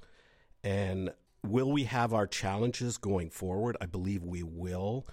[0.63, 1.11] And
[1.43, 3.77] will we have our challenges going forward?
[3.81, 5.07] I believe we will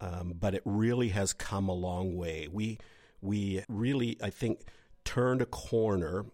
[0.00, 2.48] um, but it really has come a long way.
[2.50, 2.78] We
[3.20, 4.60] we really, I think,
[5.04, 6.26] turned a corner.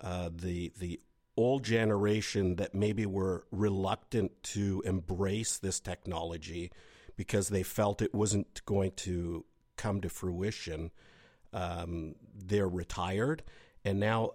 [0.00, 1.00] Uh, the the
[1.36, 6.70] old generation that maybe were reluctant to embrace this technology
[7.16, 9.44] because they felt it wasn't going to
[9.76, 10.90] come to fruition.
[11.52, 13.42] Um, they're retired,
[13.84, 14.32] and now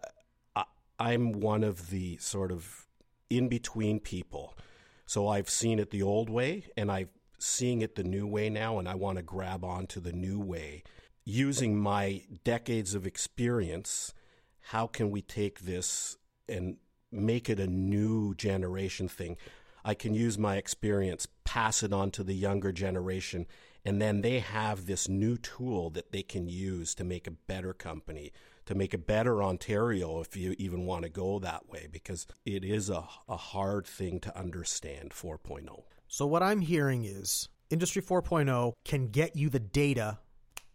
[0.55, 0.65] I,
[0.99, 2.87] I'm one of the sort of
[3.29, 4.57] in between people.
[5.05, 7.09] So I've seen it the old way, and I'm
[7.45, 10.83] seeing it the new way now, and I want to grab onto the new way.
[11.23, 14.13] Using my decades of experience,
[14.69, 16.17] how can we take this
[16.49, 16.77] and
[17.11, 19.37] make it a new generation thing?
[19.83, 23.45] I can use my experience, pass it on to the younger generation,
[23.85, 27.73] and then they have this new tool that they can use to make a better
[27.73, 28.33] company,
[28.65, 32.65] to make a better Ontario, if you even want to go that way, because it
[32.65, 35.83] is a, a hard thing to understand 4.0.
[36.07, 40.19] So, what I'm hearing is Industry 4.0 can get you the data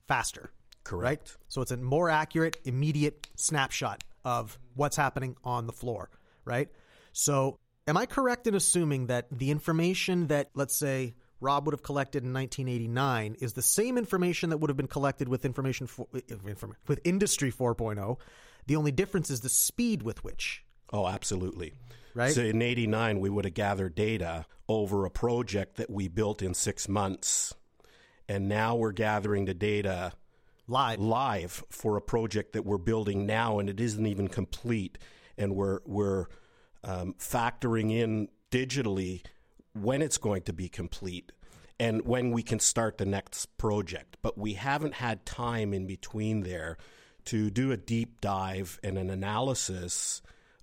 [0.08, 0.50] faster.
[0.84, 1.28] Correct.
[1.30, 1.36] Right?
[1.48, 6.10] So, it's a more accurate, immediate snapshot of what's happening on the floor,
[6.44, 6.68] right?
[7.12, 11.82] So, am I correct in assuming that the information that, let's say, Rob would have
[11.82, 16.06] collected in 1989 is the same information that would have been collected with information for,
[16.14, 16.20] eh,
[16.86, 18.18] with Industry 4.0.
[18.66, 20.64] The only difference is the speed with which.
[20.92, 21.72] Oh, absolutely.
[22.14, 22.32] Right.
[22.32, 26.54] So in 89, we would have gathered data over a project that we built in
[26.54, 27.54] six months.
[28.28, 30.12] And now we're gathering the data
[30.68, 34.98] live live for a project that we're building now, and it isn't even complete.
[35.36, 36.26] And we're, we're
[36.84, 39.22] um, factoring in digitally
[39.72, 41.32] when it's going to be complete
[41.78, 44.18] and when we can start the next project.
[44.22, 46.76] But we haven't had time in between there
[47.26, 50.20] to do a deep dive and an analysis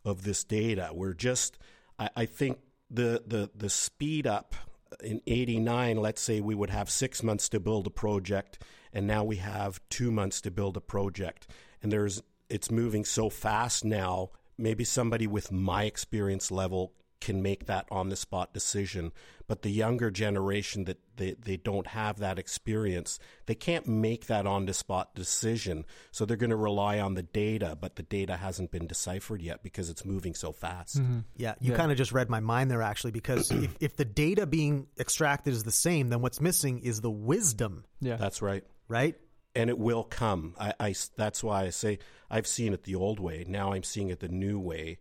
[0.08, 0.90] of this data.
[0.94, 1.58] We're just,
[2.00, 4.56] I, I think the, the, the speed up
[5.04, 9.24] in 89, let's say we would have six months to build a project, and now
[9.24, 11.48] we have two months to build a project.
[11.84, 14.30] And there's, it's moving so fast now.
[14.58, 19.12] Maybe somebody with my experience level can make that on the spot decision.
[19.48, 24.46] But the younger generation that they, they don't have that experience, they can't make that
[24.46, 25.86] on the spot decision.
[26.12, 29.64] So they're going to rely on the data, but the data hasn't been deciphered yet
[29.64, 31.00] because it's moving so fast.
[31.00, 31.20] Mm-hmm.
[31.38, 31.78] Yeah, you yeah.
[31.78, 35.54] kind of just read my mind there actually, because if, if the data being extracted
[35.54, 37.86] is the same, then what's missing is the wisdom.
[38.02, 38.18] Yeah.
[38.18, 38.64] That's right.
[38.88, 39.16] Right?
[39.56, 40.54] and it will come.
[40.60, 41.98] I, I, that's why I say
[42.30, 43.44] I've seen it the old way.
[43.48, 45.00] Now I'm seeing it the new way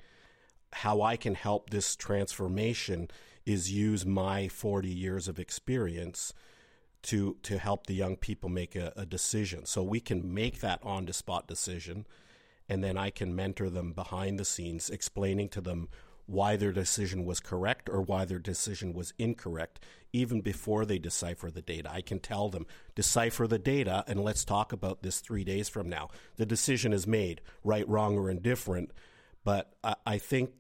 [0.72, 3.08] how I can help this transformation
[3.46, 6.34] is use my 40 years of experience
[7.02, 9.64] to to help the young people make a, a decision.
[9.64, 12.04] So we can make that on the spot decision,
[12.68, 15.88] and then I can mentor them behind the scenes, explaining to them
[16.26, 19.78] why their decision was correct or why their decision was incorrect,
[20.12, 21.88] even before they decipher the data.
[21.92, 25.88] I can tell them, decipher the data, and let's talk about this three days from
[25.88, 26.08] now.
[26.34, 28.90] The decision is made, right, wrong, or indifferent.
[29.44, 30.50] But I, I think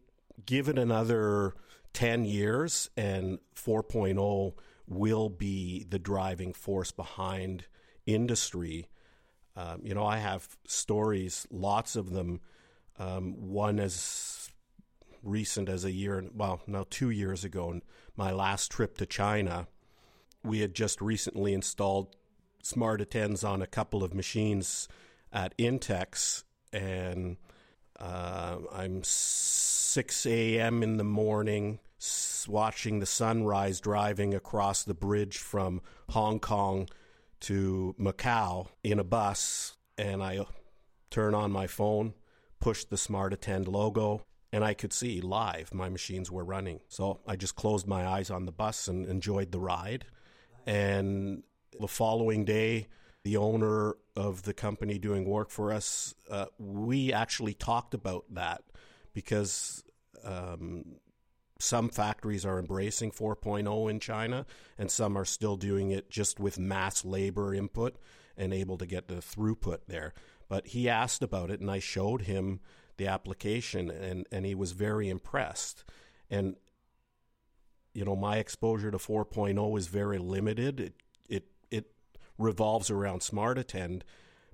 [0.44, 1.54] given another
[1.96, 4.52] 10 years, and 4.0
[4.86, 7.64] will be the driving force behind
[8.04, 8.90] industry.
[9.56, 12.40] Um, you know, I have stories, lots of them.
[12.98, 14.50] Um, one as
[15.22, 17.82] recent as a year, well, now two years ago, and
[18.14, 19.66] my last trip to China,
[20.44, 22.14] we had just recently installed
[22.62, 24.86] smart attends on a couple of machines
[25.32, 27.38] at Intex, and
[27.98, 30.82] uh, I'm 6 a.m.
[30.82, 31.78] in the morning,
[32.48, 36.88] watching the sunrise driving across the bridge from Hong Kong
[37.40, 39.76] to Macau in a bus.
[39.98, 40.44] And I
[41.10, 42.14] turn on my phone,
[42.60, 46.80] push the Smart Attend logo, and I could see live my machines were running.
[46.88, 50.06] So I just closed my eyes on the bus and enjoyed the ride.
[50.66, 51.42] And
[51.78, 52.88] the following day,
[53.22, 58.62] the owner of the company doing work for us, uh, we actually talked about that
[59.12, 59.82] because
[60.24, 60.84] um,
[61.58, 64.46] some factories are embracing 4.0 in China,
[64.78, 67.96] and some are still doing it just with mass labor input
[68.36, 70.12] and able to get the throughput there.
[70.48, 72.60] But he asked about it, and I showed him
[72.98, 75.84] the application, and, and he was very impressed.
[76.30, 76.56] And
[77.94, 80.80] you know, my exposure to 4.0 is very limited.
[80.80, 80.94] It
[81.28, 81.86] it it
[82.36, 84.04] revolves around Smart Attend,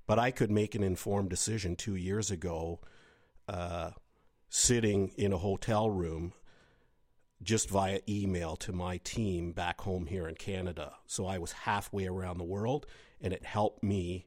[0.07, 2.81] but I could make an informed decision two years ago.
[3.49, 3.91] Uh,
[4.49, 6.35] sitting in a hotel room
[7.43, 10.95] just via email to my team back home here in Canada.
[11.07, 12.87] So I was halfway around the world,
[13.21, 14.27] and it helped me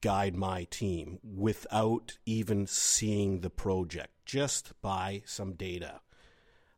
[0.00, 6.00] guide my team without even seeing the project, just by some data.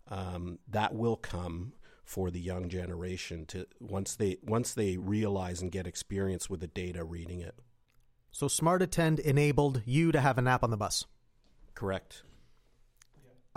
[0.09, 5.71] Um, that will come for the young generation to once they once they realize and
[5.71, 7.55] get experience with the data reading it.
[8.33, 11.05] So Smart Attend enabled you to have a nap on the bus.
[11.75, 12.25] Correct.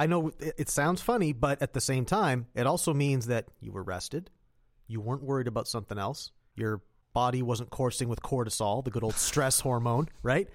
[0.04, 3.46] I know it, it sounds funny, but at the same time, it also means that
[3.62, 4.30] you were rested,
[4.88, 6.32] you weren't worried about something else.
[6.56, 6.82] Your
[7.14, 10.48] body wasn't coursing with cortisol, the good old stress hormone, right?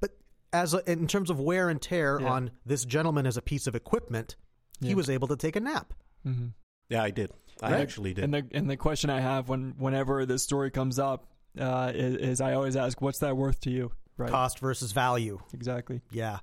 [0.00, 0.10] But
[0.52, 2.28] as a, in terms of wear and tear Yeah.
[2.28, 4.36] on this gentleman as a piece of equipment,
[4.80, 5.94] he was able to take a nap.
[6.26, 6.48] Mm-hmm.
[6.90, 7.30] Yeah, I did.
[7.62, 7.80] I Right.
[7.80, 8.24] actually did.
[8.24, 11.26] And the and the question I have when whenever this story comes up
[11.58, 13.92] uh, is, is I always ask, what's that worth to you?
[14.18, 14.30] Right.
[14.30, 15.38] Cost versus value.
[15.54, 16.02] Exactly.
[16.10, 16.38] Yeah.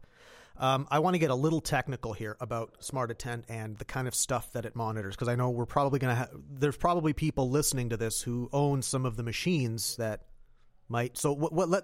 [0.63, 4.07] Um, I want to get a little technical here about Smart Attend and the kind
[4.07, 7.11] of stuff that it monitors because I know we're probably going to have, there's probably
[7.11, 10.21] people listening to this who own some of the machines that
[10.87, 11.17] might.
[11.17, 11.83] So, what, what let,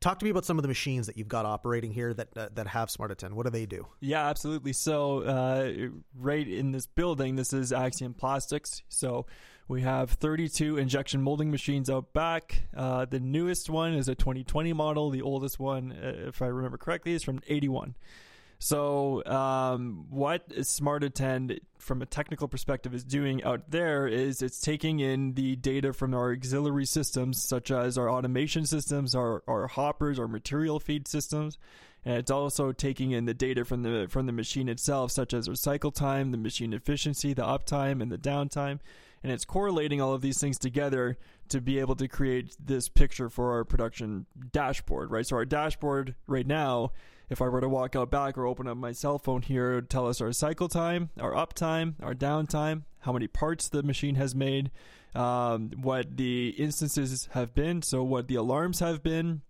[0.00, 2.48] talk to me about some of the machines that you've got operating here that, uh,
[2.54, 3.34] that have Smart Attend.
[3.34, 3.86] What do they do?
[4.00, 4.72] Yeah, absolutely.
[4.72, 8.82] So, uh, right in this building, this is Axiom Plastics.
[8.88, 9.26] So,
[9.68, 12.62] we have 32 injection molding machines out back.
[12.76, 15.10] Uh, the newest one is a 2020 model.
[15.10, 17.94] The oldest one, uh, if I remember correctly, is from 81.
[18.62, 24.60] So, um, what Smart Attend, from a technical perspective, is doing out there is it's
[24.60, 29.66] taking in the data from our auxiliary systems, such as our automation systems, our, our
[29.66, 31.56] hoppers, our material feed systems,
[32.04, 35.48] and it's also taking in the data from the from the machine itself, such as
[35.48, 38.78] our cycle time, the machine efficiency, the uptime, and the downtime,
[39.22, 41.16] and it's correlating all of these things together
[41.48, 45.26] to be able to create this picture for our production dashboard, right?
[45.26, 46.92] So our dashboard right now,
[47.30, 49.74] if I were to walk out back or open up my cell phone here, it
[49.76, 54.16] would tell us our cycle time, our uptime, our downtime, how many parts the machine
[54.16, 54.70] has made,
[55.14, 59.42] um, what the instances have been, so what the alarms have been,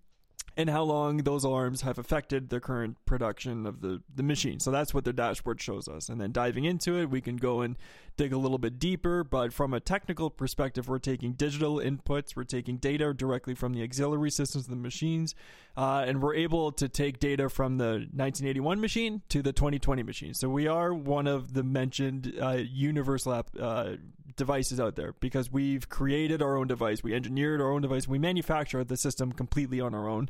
[0.57, 4.61] and how long those alarms have affected the current production of the, the machine.
[4.61, 6.09] So that's what the dashboard shows us.
[6.09, 7.77] And then diving into it, we can go and
[8.21, 9.25] dig a little bit deeper.
[9.25, 13.83] But from a technical perspective, we're taking digital inputs, we're taking data directly from the
[13.83, 15.35] auxiliary systems of the machines,
[15.77, 20.35] uh, and we're able to take data from the 1981 machine to the 2020 machine.
[20.35, 23.93] So we are one of the mentioned uh, universal app, uh,
[24.37, 28.19] devices out there because we've created our own device, we engineered our own device, we
[28.19, 30.29] manufacture the system completely on our own.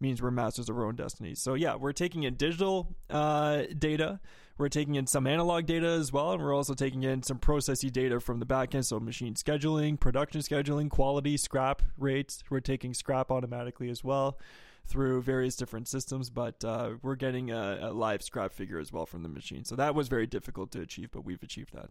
[0.00, 1.36] Means we're masters of our own destiny.
[1.36, 4.18] So yeah, we're taking in digital uh, data,
[4.58, 7.90] we're taking in some analog data as well, and we're also taking in some processy
[7.90, 8.86] data from the back end.
[8.86, 12.42] So machine scheduling, production scheduling, quality, scrap rates.
[12.50, 14.38] We're taking scrap automatically as well
[14.86, 19.06] through various different systems, but uh, we're getting a, a live scrap figure as well
[19.06, 19.64] from the machine.
[19.64, 21.88] So that was very difficult to achieve, but we've achieved that.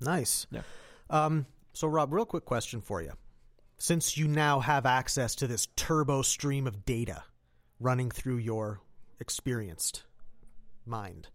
[0.00, 0.46] Nice.
[0.50, 0.62] Yeah.
[1.10, 3.12] Um, so, Rob, real quick question for you.
[3.78, 7.24] Since you now have access to this turbo stream of data
[7.80, 8.80] running through your
[9.20, 10.04] experienced
[10.86, 11.28] mind,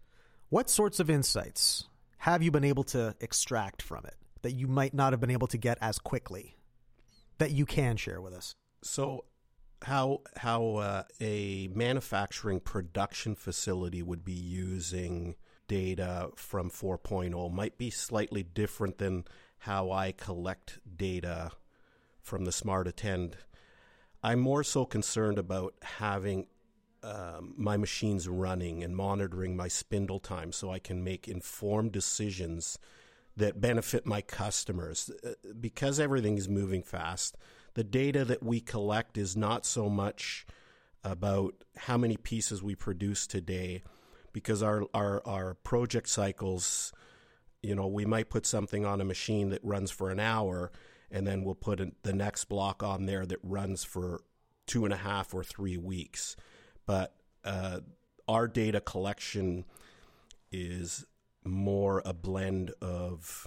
[0.50, 1.86] what sorts of insights
[2.20, 5.48] have you been able to extract from it that you might not have been able
[5.48, 6.56] to get as quickly
[7.38, 8.54] that you can share with us?
[8.82, 9.26] So,
[9.84, 15.36] how how uh, a manufacturing production facility would be using
[15.68, 19.24] data from 4.0 might be slightly different than
[19.60, 21.52] how I collect data
[22.22, 23.38] from the Smart Attend.
[24.22, 26.48] I'm more so concerned about having
[27.04, 32.78] um, my machines running and monitoring my spindle time so I can make informed decisions
[33.38, 35.10] that benefit my customers.
[35.24, 37.38] Uh, Because everything is moving fast,
[37.74, 40.46] the data that we collect is not so much
[41.04, 43.84] about how many pieces we produce today,
[44.34, 46.92] because our, our, our project cycles,
[47.64, 50.72] you know, we might put something on a machine that runs for an hour,
[51.10, 54.22] and then we'll put the next block on there that runs for
[54.68, 56.36] two and a half or three weeks.
[56.89, 57.13] But
[57.45, 57.82] uh,
[58.28, 59.65] our data collection
[60.52, 61.06] is
[61.45, 63.45] more a blend of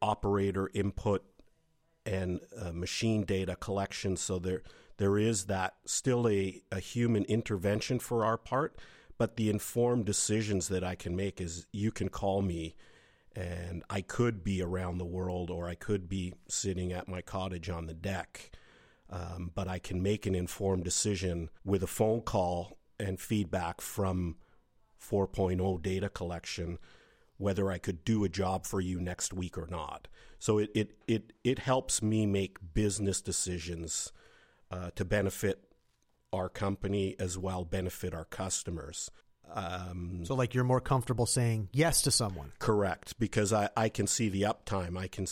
[0.00, 1.22] operator input
[2.04, 4.16] and uh, machine data collection.
[4.16, 4.64] So there
[4.96, 8.80] there is that still a, a human intervention for our part,
[9.16, 12.74] but the informed decisions that I can make is you can call me
[13.36, 17.70] and I could be around the world or I could be sitting at my cottage
[17.70, 18.50] on the deck.
[19.12, 24.36] Um, but I can make an informed decision with a phone call and feedback from
[24.98, 26.78] 4.0 data collection
[27.42, 30.06] whether I could do a job for you next week or not.
[30.38, 34.12] So it it it, it helps me make business decisions
[34.70, 35.64] uh, to benefit
[36.32, 39.10] our company as well benefit our customers.
[39.52, 42.52] Um, So, like, you're more comfortable saying yes to someone.
[42.58, 44.96] Correct, because I, I can see the uptime.
[44.96, 45.26] I can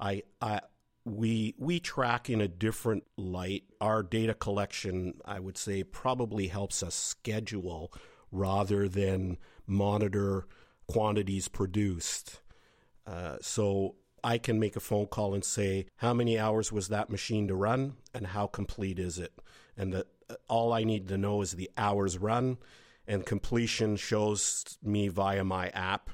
[0.00, 0.60] I I
[1.04, 3.64] we we track in a different light.
[3.80, 7.92] Our data collection, I would say, probably helps us schedule
[8.30, 10.46] rather than monitor
[10.86, 12.40] quantities produced.
[13.06, 17.10] Uh, so I can make a phone call and say how many hours was that
[17.10, 19.32] machine to run and how complete is it,
[19.76, 20.02] and
[20.48, 22.58] all I need to know is the hours run,
[23.06, 26.10] and completion shows me via my app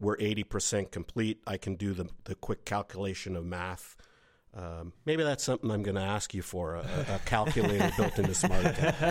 [0.00, 1.42] we're 80% complete.
[1.46, 3.96] I can do the, the quick calculation of math.
[4.54, 8.34] Um, maybe that's something I'm going to ask you for a, a calculator built into
[8.34, 8.64] Smart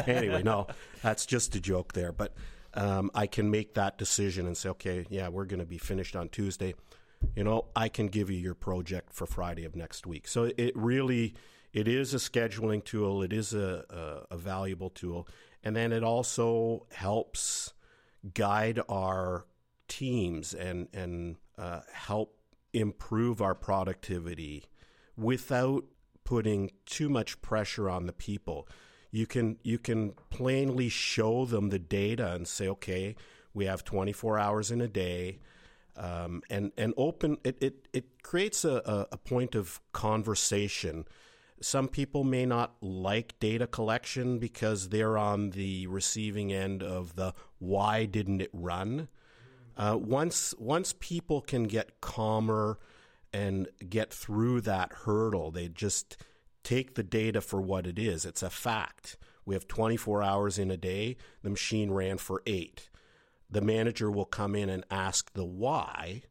[0.07, 0.67] Anyway, no,
[1.01, 2.11] that's just a joke there.
[2.11, 2.33] But
[2.73, 6.15] um, I can make that decision and say, okay, yeah, we're going to be finished
[6.15, 6.75] on Tuesday.
[7.35, 10.27] You know, I can give you your project for Friday of next week.
[10.27, 11.35] So it really,
[11.73, 13.21] it is a scheduling tool.
[13.23, 13.85] It is a,
[14.29, 15.27] a, a valuable tool,
[15.63, 17.73] and then it also helps
[18.33, 19.45] guide our
[19.87, 22.37] teams and and uh, help
[22.73, 24.65] improve our productivity
[25.19, 25.85] without
[26.23, 28.67] putting too much pressure on the people.
[29.11, 33.15] You can you can plainly show them the data and say, okay,
[33.53, 35.39] we have 24 hours in a day,
[35.97, 41.05] um, and and open it it, it creates a, a point of conversation.
[41.61, 47.33] Some people may not like data collection because they're on the receiving end of the
[47.57, 49.09] why didn't it run.
[49.75, 52.77] Uh, once once people can get calmer
[53.33, 56.17] and get through that hurdle, they just
[56.63, 58.25] take the data for what it is.
[58.25, 59.17] It's a fact.
[59.45, 61.17] We have 24 hours in a day.
[61.41, 62.89] The machine ran for eight.
[63.49, 66.23] The manager will come in and ask the why.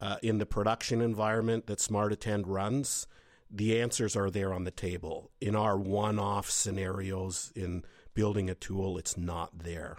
[0.00, 3.06] Uh, in the production environment that Smart Attend runs,
[3.50, 5.30] the answers are there on the table.
[5.40, 7.84] In our one off scenarios in
[8.14, 9.98] building a tool, it's not there.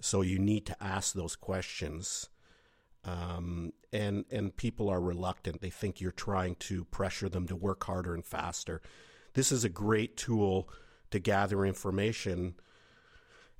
[0.00, 2.28] So you need to ask those questions.
[3.04, 5.60] Um, and and people are reluctant.
[5.60, 8.80] They think you're trying to pressure them to work harder and faster.
[9.34, 10.68] This is a great tool
[11.10, 12.54] to gather information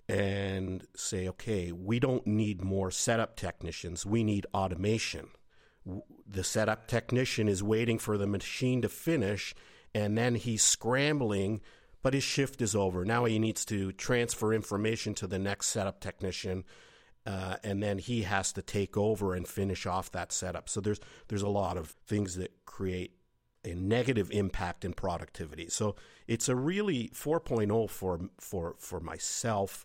[0.09, 4.05] and say, okay, we don't need more setup technicians.
[4.05, 5.28] We need automation.
[6.26, 9.55] The setup technician is waiting for the machine to finish,
[9.95, 11.61] and then he's scrambling
[12.05, 13.03] but his shift is over.
[13.03, 16.64] Now he needs to transfer information to the next setup technician,
[17.27, 20.68] uh, and then he has to take over and finish off that setup.
[20.68, 23.16] So there's there's a lot of things that create
[23.64, 25.68] a negative impact in productivity.
[25.68, 25.97] So
[26.27, 29.85] it's a really 4.0 for for for myself.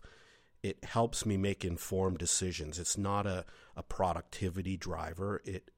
[0.62, 2.78] It helps me make informed decisions.
[2.78, 5.40] It's not a, a productivity driver.
[5.44, 5.70] It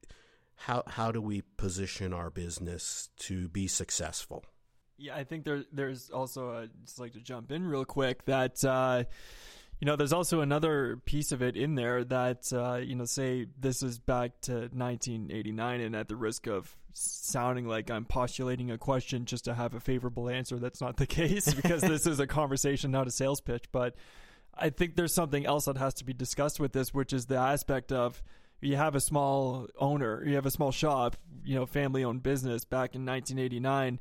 [0.55, 4.43] how how do we position our business to be successful?
[4.97, 8.63] Yeah, I think there there's also a, just like to jump in real quick that
[8.63, 9.05] uh,
[9.83, 13.47] you know there's also another piece of it in there that uh, you know say
[13.59, 18.77] this is back to 1989 and at the risk of sounding like I'm postulating a
[18.77, 22.27] question just to have a favorable answer that's not the case because this is a
[22.27, 23.65] conversation not a sales pitch.
[23.73, 23.95] But
[24.57, 27.35] I think there's something else that has to be discussed with this which is the
[27.35, 28.23] aspect of
[28.61, 32.63] you have a small owner you have a small shop you know family owned business
[32.63, 33.99] back in 1989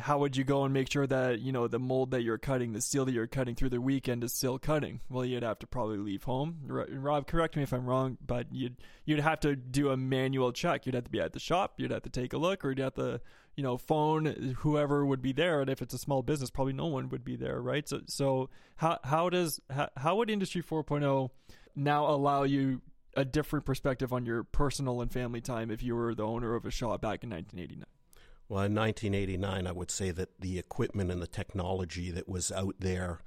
[0.00, 2.72] how would you go and make sure that you know the mold that you're cutting,
[2.72, 5.00] the steel that you're cutting through the weekend is still cutting?
[5.08, 6.58] Well, you'd have to probably leave home.
[6.66, 10.86] Rob, correct me if I'm wrong, but you'd you'd have to do a manual check.
[10.86, 11.74] You'd have to be at the shop.
[11.78, 13.20] You'd have to take a look, or you'd have to
[13.56, 15.60] you know phone whoever would be there.
[15.60, 17.88] And if it's a small business, probably no one would be there, right?
[17.88, 21.30] So so how how does how, how would Industry 4.0
[21.74, 22.82] now allow you
[23.16, 26.64] a different perspective on your personal and family time if you were the owner of
[26.64, 27.84] a shop back in 1989?
[28.52, 32.74] Well, in 1989, I would say that the equipment and the technology that was out
[32.78, 33.20] there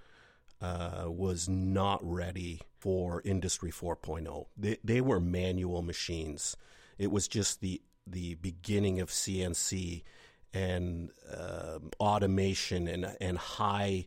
[0.61, 4.45] uh, was not ready for Industry 4.0.
[4.55, 6.55] They, they were manual machines.
[6.99, 10.03] It was just the the beginning of CNC
[10.53, 14.05] and uh, automation and and high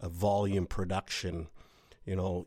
[0.00, 1.48] uh, volume production.
[2.06, 2.46] You know,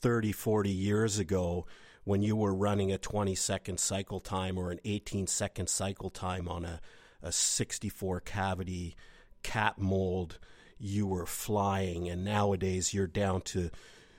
[0.00, 1.66] 30, 40 years ago,
[2.04, 6.48] when you were running a 20 second cycle time or an 18 second cycle time
[6.48, 6.80] on a,
[7.22, 8.96] a 64 cavity
[9.42, 10.38] cap mold,
[10.78, 12.08] you were flying.
[12.08, 13.70] And nowadays you're down to,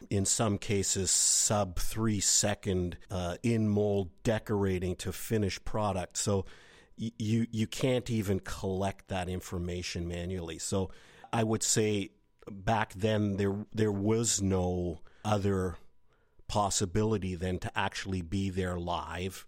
[0.09, 6.17] in some cases, sub three second uh, in mold decorating to finished product.
[6.17, 6.45] So
[6.97, 10.59] you you can't even collect that information manually.
[10.59, 10.91] So
[11.33, 12.11] I would say
[12.49, 15.75] back then there there was no other
[16.55, 19.45] possibility than to actually be there live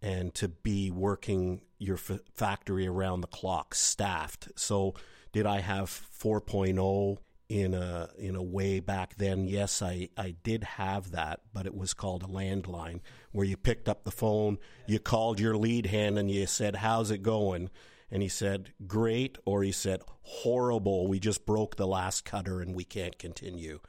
[0.00, 4.46] and to be working your f- factory around the clock staffed.
[4.54, 4.94] So
[5.32, 7.16] did I have 4.0
[7.48, 9.48] in a in a way back then?
[9.48, 13.00] Yes, I I did have that, but it was called a landline
[13.32, 17.10] where you picked up the phone, you called your lead hand and you said, "How's
[17.10, 17.68] it going?"
[18.12, 21.08] And he said, "Great," or he said, "Horrible.
[21.08, 23.80] We just broke the last cutter and we can't continue."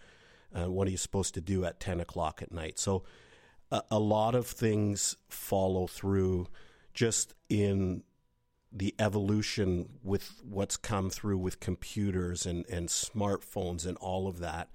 [0.55, 2.79] Uh, what are you supposed to do at 10 o'clock at night?
[2.79, 3.03] So
[3.71, 6.47] a, a lot of things follow through
[6.93, 8.03] just in
[8.71, 14.69] the evolution with what's come through with computers and, and smartphones and all of that.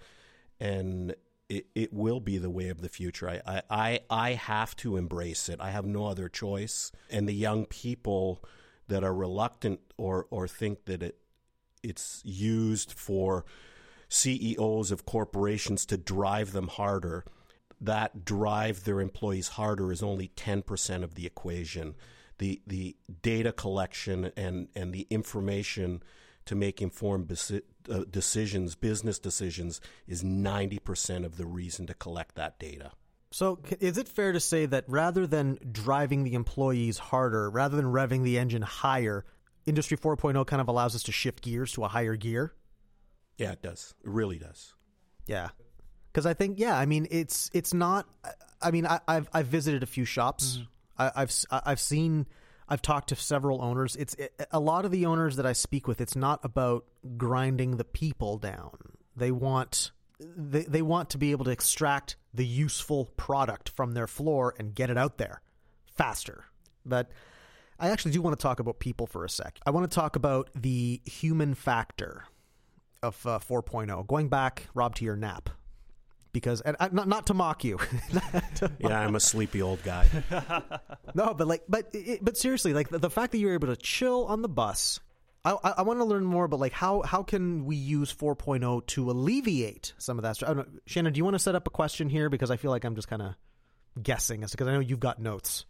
[0.58, 1.14] And
[1.48, 3.28] it, it will be the way of the future.
[3.28, 5.60] I, I, I have to embrace it.
[5.60, 6.92] I have no other choice.
[7.10, 8.42] And the young people
[8.88, 11.16] that are reluctant or, or think that it
[11.82, 13.44] it's used for
[14.10, 17.24] CEOs of corporations to drive them harder,
[17.80, 21.94] that drive their employees harder is only 10% of the equation.
[22.38, 26.02] The, the data collection and, and the information
[26.46, 32.34] to make informed besi- uh, decisions, business decisions, is 90% of the reason to collect
[32.34, 32.92] that data.
[33.30, 37.86] So, is it fair to say that rather than driving the employees harder, rather than
[37.86, 39.24] revving the engine higher,
[39.66, 42.54] Industry 4.0 kind of allows us to shift gears to a higher gear?
[43.40, 43.94] Yeah, it does.
[44.04, 44.74] It really does.
[45.26, 45.48] Yeah,
[46.12, 48.06] because I think yeah, I mean it's it's not.
[48.60, 50.58] I mean I, have I've visited a few shops.
[50.58, 50.64] Mm-hmm.
[50.98, 52.26] I, I've I've seen.
[52.68, 53.96] I've talked to several owners.
[53.96, 56.00] It's it, a lot of the owners that I speak with.
[56.00, 56.84] It's not about
[57.16, 58.76] grinding the people down.
[59.16, 64.06] They want they they want to be able to extract the useful product from their
[64.06, 65.40] floor and get it out there
[65.86, 66.44] faster.
[66.84, 67.10] But
[67.78, 69.58] I actually do want to talk about people for a sec.
[69.64, 72.24] I want to talk about the human factor
[73.02, 74.06] of uh, 4.0.
[74.06, 75.50] Going back, Rob, to your nap,
[76.32, 77.78] because and, uh, not not to mock you.
[78.56, 80.06] to yeah, I'm a sleepy old guy.
[81.14, 84.26] no, but like, but but seriously, like the, the, fact that you're able to chill
[84.26, 85.00] on the bus.
[85.42, 88.86] I, I, I want to learn more about like how how can we use 4.0
[88.86, 90.42] to alleviate some of that.
[90.42, 92.56] I don't know, Shannon, do you want to set up a question here because I
[92.56, 93.34] feel like I'm just kind of
[94.00, 95.64] guessing, because I know you've got notes.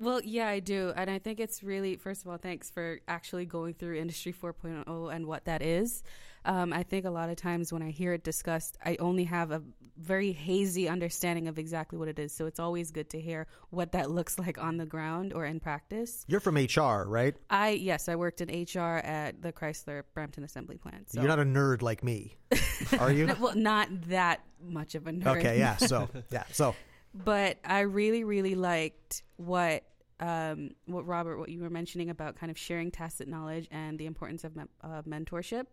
[0.00, 0.92] Well, yeah, I do.
[0.96, 5.14] And I think it's really, first of all, thanks for actually going through Industry 4.0
[5.14, 6.02] and what that is.
[6.44, 9.50] Um, I think a lot of times when I hear it discussed, I only have
[9.50, 9.62] a
[9.96, 12.32] very hazy understanding of exactly what it is.
[12.32, 15.60] So it's always good to hear what that looks like on the ground or in
[15.60, 16.24] practice.
[16.28, 17.34] You're from HR, right?
[17.50, 21.12] I, yes, I worked in HR at the Chrysler Brampton Assembly Plant.
[21.12, 21.20] So.
[21.20, 22.36] You're not a nerd like me,
[22.98, 23.26] are you?
[23.26, 25.38] no, well, not that much of a nerd.
[25.38, 25.76] Okay, yeah.
[25.84, 26.44] So, yeah.
[26.50, 26.74] So,
[27.14, 29.84] but I really, really liked what
[30.20, 34.06] um, what Robert, what you were mentioning about kind of sharing tacit knowledge and the
[34.06, 35.66] importance of me- uh, mentorship.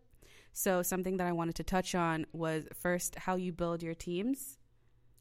[0.53, 4.57] So something that I wanted to touch on was first how you build your teams.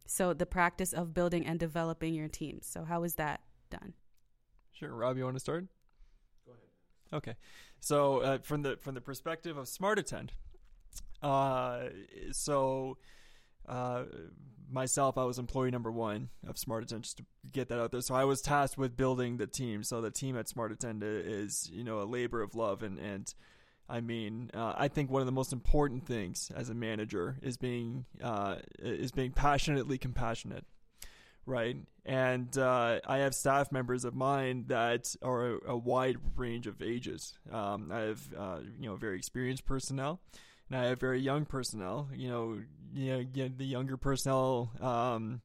[0.07, 2.66] So the practice of building and developing your teams.
[2.66, 3.95] So how is that done?
[4.72, 5.66] Sure, Rob, you want to start?
[6.47, 6.64] Go ahead.
[7.12, 7.37] Okay,
[7.78, 10.33] so uh, from the from the perspective of Smart Attend,
[11.22, 11.89] uh,
[12.33, 12.99] so
[13.68, 14.05] uh,
[14.70, 18.01] myself, I was employee number one of Smart Attend just to get that out there.
[18.01, 19.83] So I was tasked with building the team.
[19.83, 22.83] So the team at Smart Attend is, you know, a labor of love.
[22.83, 23.33] And, and
[23.91, 27.57] I mean, uh, I think one of the most important things as a manager is
[27.57, 30.64] being, uh, is being passionately compassionate.
[31.47, 31.76] Right.
[32.07, 36.80] And uh, I have staff members of mine that are a, a wide range of
[36.80, 37.36] ages.
[37.51, 40.20] Um, I have, uh, you know, very experienced personnel
[40.70, 42.09] and I have very young personnel.
[42.14, 42.59] You know,
[42.95, 45.43] you know, the younger personnel um,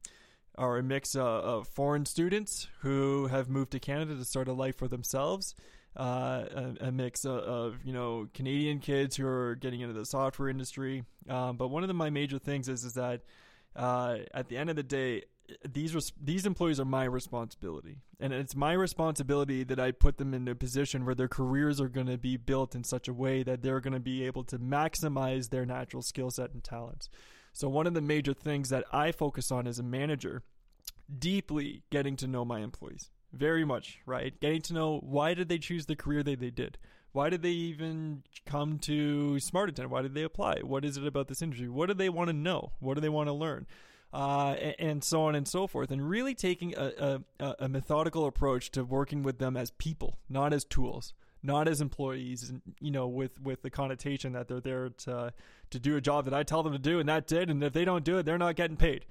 [0.58, 4.54] are a mix of, of, foreign students who have moved to Canada to start a
[4.54, 5.56] life for themselves.
[5.98, 10.06] Uh, a, a, mix of, of, you know Canadian kids who are getting into the
[10.06, 11.06] software industry.
[11.30, 13.22] Um, but one of the, my major things is is that
[13.78, 15.24] uh, at the end of the day,
[15.68, 20.34] these res- these employees are my responsibility, and it's my responsibility that I put them
[20.34, 23.44] in a position where their careers are going to be built in such a way
[23.44, 27.10] that they're going to be able to maximize their natural skill set and talents.
[27.54, 30.44] So one of the major things that I focus on as a manager,
[31.18, 35.58] deeply getting to know my employees, very much right, getting to know why did they
[35.58, 36.78] choose the career that they did.
[37.12, 39.90] Why did they even come to Smart Attend?
[39.90, 40.60] Why did they apply?
[40.60, 41.70] What is it about this industry?
[41.70, 42.74] What do they want to know?
[42.80, 43.68] What do they want to learn?
[44.16, 48.72] uh, and, so on and so forth, and really taking a, a, a, methodical approach
[48.72, 51.14] to working with them as people, not as tools,
[51.44, 55.34] not as employees, you know, with with the connotation that they're there to
[55.70, 57.74] to do a job that I tell them to do, and that did, and if
[57.74, 59.06] they don't do it, they're not getting paid.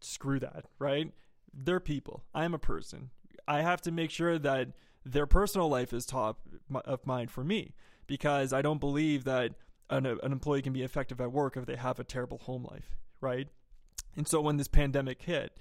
[0.00, 1.12] Screw that, right?
[1.52, 2.22] They're people.
[2.32, 3.10] I'm a person.
[3.48, 4.68] I have to make sure that
[5.04, 6.40] their personal life is top
[6.84, 7.74] of mind for me
[8.06, 9.54] because I don't believe that
[9.90, 12.96] an, an employee can be effective at work if they have a terrible home life,
[13.20, 13.48] right?
[14.16, 15.58] And so when this pandemic hit,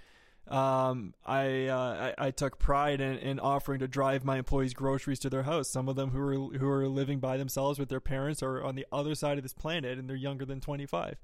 [0.47, 5.19] um, I, uh, I, I took pride in, in, offering to drive my employees groceries
[5.19, 5.69] to their house.
[5.69, 8.75] Some of them who are who are living by themselves with their parents or on
[8.75, 11.17] the other side of this planet, and they're younger than 25.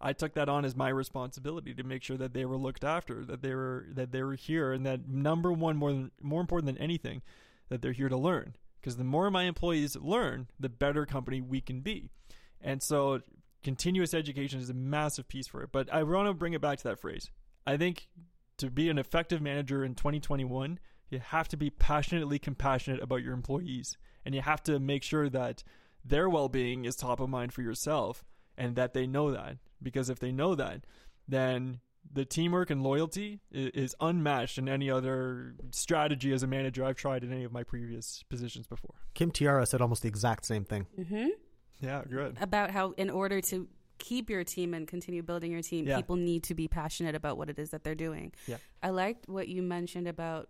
[0.00, 3.24] I took that on as my responsibility to make sure that they were looked after,
[3.24, 6.66] that they were that they were here, and that number one, more than, more important
[6.66, 7.22] than anything,
[7.68, 8.54] that they're here to learn.
[8.80, 12.10] Because the more my employees learn, the better company we can be.
[12.60, 13.20] And so
[13.62, 15.70] continuous education is a massive piece for it.
[15.72, 17.30] But I want to bring it back to that phrase.
[17.66, 18.08] I think
[18.58, 20.78] to be an effective manager in 2021,
[21.10, 23.96] you have to be passionately compassionate about your employees.
[24.24, 25.64] And you have to make sure that
[26.04, 28.24] their well being is top of mind for yourself
[28.56, 29.56] and that they know that.
[29.82, 30.84] Because if they know that,
[31.26, 36.84] then the teamwork and loyalty is, is unmatched in any other strategy as a manager
[36.84, 38.94] I've tried in any of my previous positions before.
[39.14, 40.86] Kim Tiara said almost the exact same thing.
[40.98, 41.28] Mm-hmm.
[41.80, 42.38] Yeah, good.
[42.40, 43.68] About how, in order to
[43.98, 45.96] keep your team and continue building your team, Yeah.
[45.96, 48.32] people need to be passionate about what it is that they're doing.
[48.46, 48.56] Yeah.
[48.82, 50.48] I liked what you mentioned about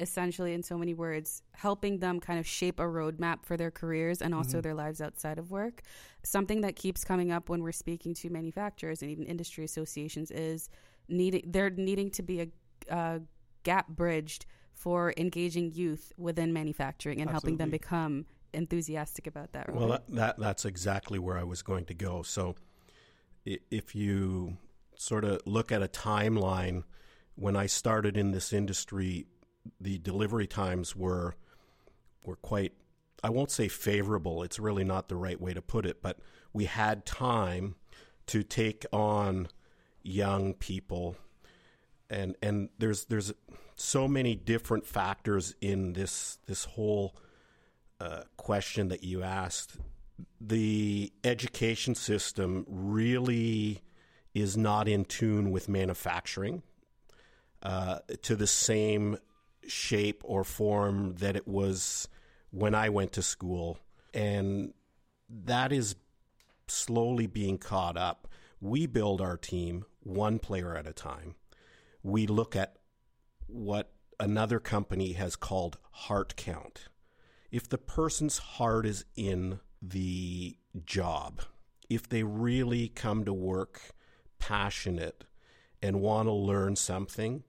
[0.00, 4.22] essentially, in so many words, helping them kind of shape a roadmap for their careers
[4.22, 4.62] and also Mhm.
[4.62, 5.82] their lives outside of work.
[6.24, 10.68] Something that keeps coming up when we're speaking to manufacturers and even industry associations is
[11.08, 12.48] needing there needing to be a,
[12.88, 13.20] a
[13.62, 18.24] gap bridged for engaging youth within manufacturing and helping them become
[18.54, 19.72] enthusiastic about that.
[19.72, 22.22] Well, that, that that's exactly where I was going to go.
[22.22, 22.56] So,
[23.44, 24.56] if you
[24.96, 26.84] sort of look at a timeline,
[27.34, 29.26] when I started in this industry,
[29.80, 31.34] the delivery times were
[32.24, 32.72] were quite.
[33.22, 34.42] I won't say favorable.
[34.42, 36.18] It's really not the right way to put it, but
[36.52, 37.74] we had time
[38.26, 39.48] to take on
[40.02, 41.16] young people,
[42.08, 43.32] and and there's there's
[43.76, 47.16] so many different factors in this this whole
[48.00, 49.76] uh, question that you asked,
[50.40, 53.82] the education system really
[54.34, 56.62] is not in tune with manufacturing
[57.62, 59.18] uh, to the same
[59.66, 62.08] shape or form that it was
[62.50, 63.78] when I went to school.
[64.12, 64.72] And
[65.28, 65.96] that is
[66.68, 68.28] slowly being caught up.
[68.60, 71.34] We build our team one player at a time.
[72.02, 72.76] We look at
[73.46, 76.88] what another company has called heart count
[77.50, 81.42] if the person's heart is in the job,
[81.88, 83.80] if they really come to work
[84.38, 85.24] passionate
[85.82, 87.42] and want to learn something,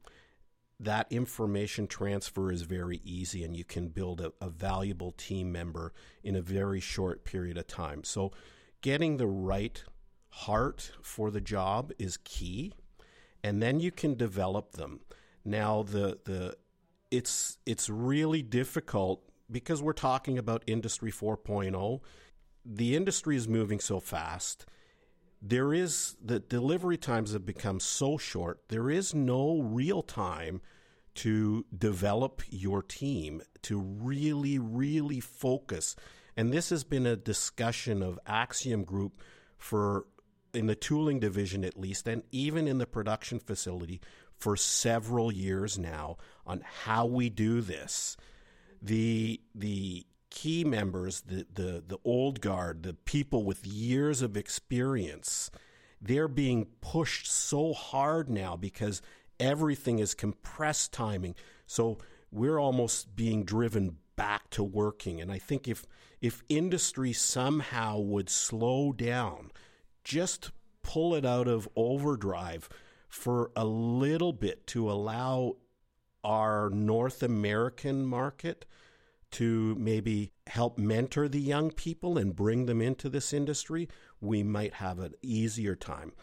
[0.84, 5.94] that information transfer is very easy and you can build a, a valuable team member
[6.24, 8.04] in a very short period of time.
[8.04, 8.32] So,
[8.82, 9.84] getting the right
[10.30, 12.74] heart for the job is key,
[13.44, 15.02] and then you can develop them.
[15.46, 16.56] Now, the, the
[17.12, 22.00] it's it's really difficult because we're talking about industry 4.0
[22.64, 24.66] the industry is moving so fast
[25.42, 30.62] there is the delivery times have become so short there is no real time
[31.14, 35.96] to develop your team to really really focus.
[36.38, 39.20] And this has been a discussion of axiom group
[39.58, 40.06] for
[40.54, 44.02] in the tooling division at least and even in the production facility
[44.38, 48.18] for several years now on how we do this.
[48.82, 55.52] The the key members, the, the, the old guard, the people with years of experience,
[56.02, 59.02] they're being pushed so hard now because
[59.40, 61.36] everything is compressed timing.
[61.68, 62.00] So
[62.32, 65.22] we're almost being driven back to working.
[65.22, 65.86] And I think if
[66.22, 69.52] if industry somehow would slow down,
[70.04, 70.52] just
[70.84, 72.70] pull it out of overdrive
[73.10, 75.58] for a little bit to allow
[76.24, 78.66] our North American market
[79.32, 83.88] to maybe help mentor the young people and bring them into this industry,
[84.20, 86.14] we might have an easier time.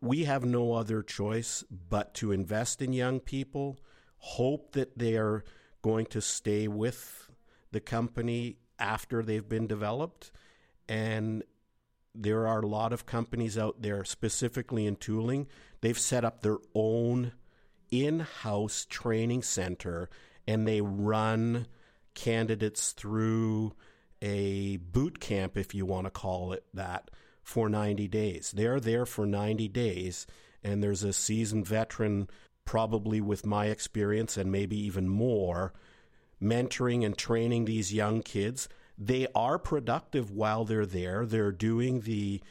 [0.00, 3.78] We have no other choice but to invest in young people,
[4.18, 5.44] hope that they are
[5.82, 7.30] going to stay with
[7.70, 10.32] the company after they've been developed.
[10.88, 11.44] And
[12.14, 15.46] there are a lot of companies out there, specifically in tooling,
[15.80, 17.32] they've set up their own
[17.90, 20.08] in house training center
[20.46, 21.66] and they run
[22.18, 23.72] candidates through
[24.20, 27.10] a boot camp, if you want to call it that,
[27.42, 28.52] for 90 days.
[28.54, 30.26] They're there for 90 days,
[30.64, 32.28] and there's a seasoned veteran,
[32.64, 35.72] probably with my experience and maybe even more,
[36.42, 38.68] mentoring and training these young kids.
[38.98, 41.24] They are productive while they're there.
[41.24, 42.42] They're doing the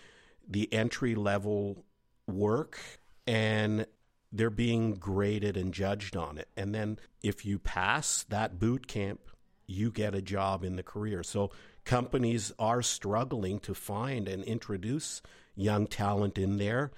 [0.49, 1.83] the entry level
[2.25, 2.79] work
[3.27, 3.85] and
[4.31, 6.47] they're being graded and judged on it.
[6.55, 9.19] And then if you pass that boot camp,
[9.67, 11.23] you get a job in the career.
[11.23, 11.51] So
[11.83, 15.21] companies are struggling to find and introduce
[15.55, 16.91] young talent in there.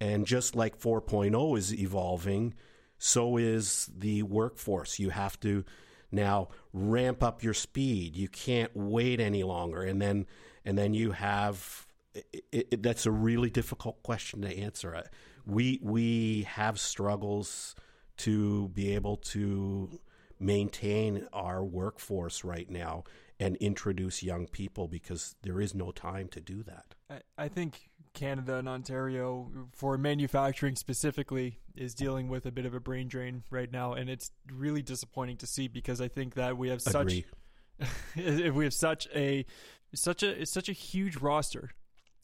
[0.00, 2.54] And just like 4.0 is evolving,
[2.98, 4.98] so is the workforce.
[4.98, 5.64] You have to
[6.10, 8.16] now ramp up your speed.
[8.16, 9.82] You can't wait any longer.
[9.82, 10.26] And then
[10.64, 15.02] and then you have it, it, that's a really difficult question to answer.
[15.46, 17.74] We we have struggles
[18.18, 20.00] to be able to
[20.38, 23.04] maintain our workforce right now
[23.38, 26.94] and introduce young people because there is no time to do that.
[27.10, 32.74] I, I think Canada and Ontario, for manufacturing specifically, is dealing with a bit of
[32.74, 36.56] a brain drain right now, and it's really disappointing to see because I think that
[36.56, 37.24] we have such
[38.16, 38.50] Agree.
[38.50, 39.44] we have such a
[39.94, 41.70] such a it's such a huge roster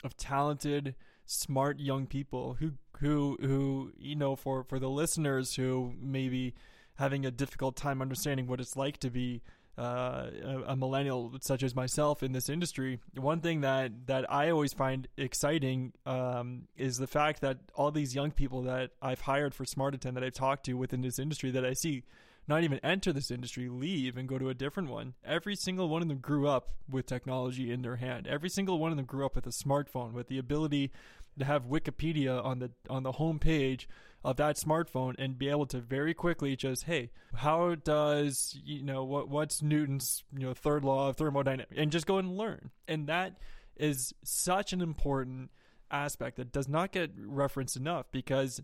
[0.03, 0.95] of talented
[1.27, 6.55] smart young people who who who you know for for the listeners who maybe
[7.03, 9.43] having a difficult time understanding what it's like to be
[9.77, 10.27] uh,
[10.69, 15.09] a, millennial such as myself in this industry, one thing that, that I always find
[15.17, 19.97] exciting um, is the fact that all these young people that I've hired for Smart
[19.97, 22.05] Attend that I've talked to within this industry that I see
[22.47, 25.15] not even enter this industry, leave and go to a different one.
[25.25, 28.29] Every single one of them grew up with technology in their hand.
[28.29, 30.93] Every single one of them grew up with a smartphone, with the ability
[31.39, 33.89] to have Wikipedia on the on the home page
[34.25, 39.03] of that smartphone and be able to very quickly just hey how does you know
[39.03, 42.71] what what's newton's you know third law of thermodynamics and just go and learn.
[42.89, 43.39] And that
[43.77, 45.51] is such an important
[45.91, 48.63] aspect that does not get referenced enough because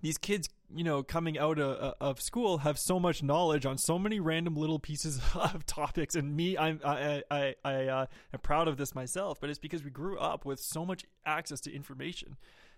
[0.00, 3.98] these kids you know coming out of, of, school have so much knowledge on so
[3.98, 6.14] many random little pieces of topics.
[6.14, 9.84] And me i'm i i, I uh, am proud of this myself but it's because
[9.84, 12.36] we grew up with so much access to information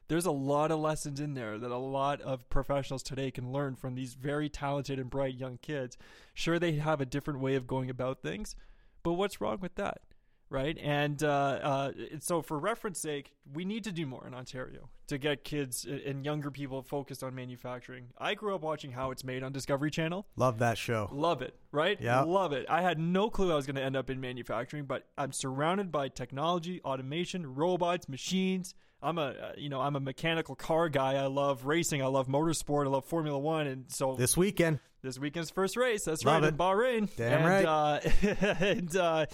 [0.08, 3.74] there's a lot of lessons in there that a lot of professionals today can learn
[3.74, 5.96] from these very talented and bright young kids.
[6.34, 8.54] Sure, they have a different way of going about things,
[9.02, 10.00] but what's wrong with that?
[10.48, 10.78] Right.
[10.80, 15.18] And uh, uh, so, for reference sake, we need to do more in Ontario to
[15.18, 18.10] get kids and younger people focused on manufacturing.
[18.16, 20.24] I grew up watching How It's Made on Discovery Channel.
[20.36, 21.08] Love that show.
[21.12, 21.56] Love it.
[21.72, 22.00] Right.
[22.00, 22.22] Yeah.
[22.22, 22.64] Love it.
[22.68, 25.90] I had no clue I was going to end up in manufacturing, but I'm surrounded
[25.90, 31.14] by technology, automation, robots, machines I'm a uh, you know I'm a mechanical car guy.
[31.14, 32.02] I love racing.
[32.02, 32.86] I love motorsport.
[32.86, 33.66] I love Formula One.
[33.66, 36.04] And so this weekend, this weekend's first race.
[36.04, 36.48] That's love right it.
[36.48, 37.08] in Bahrain.
[37.16, 37.64] Damn and, right.
[37.64, 38.00] Uh,
[38.64, 39.26] and, uh,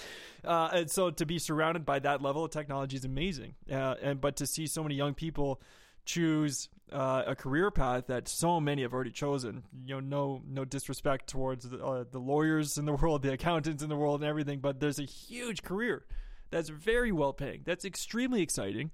[0.45, 3.55] uh, and so to be surrounded by that level of technology is amazing.
[3.71, 5.61] Uh, and but to see so many young people
[6.05, 9.63] choose uh, a career path that so many have already chosen.
[9.87, 13.83] You know, no no disrespect towards the, uh, the lawyers in the world, the accountants
[13.83, 16.05] in the world, and everything, but there's a huge career
[16.51, 17.63] that's very well paying.
[17.65, 18.91] That's extremely exciting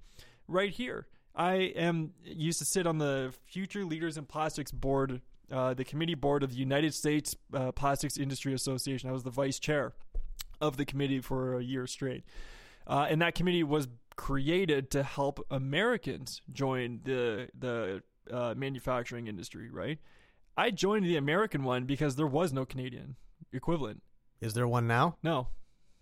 [0.49, 1.07] right here.
[1.35, 5.21] I am used to sit on the Future Leaders in Plastics board,
[5.51, 9.09] uh, the committee board of the United States uh, Plastics Industry Association.
[9.09, 9.93] I was the vice chair
[10.59, 12.23] of the committee for a year straight.
[12.85, 19.69] Uh, and that committee was created to help Americans join the the uh, manufacturing industry.
[19.69, 19.99] Right?
[20.57, 23.15] I joined the American one because there was no Canadian
[23.53, 24.01] equivalent.
[24.41, 25.17] Is there one now?
[25.23, 25.47] No,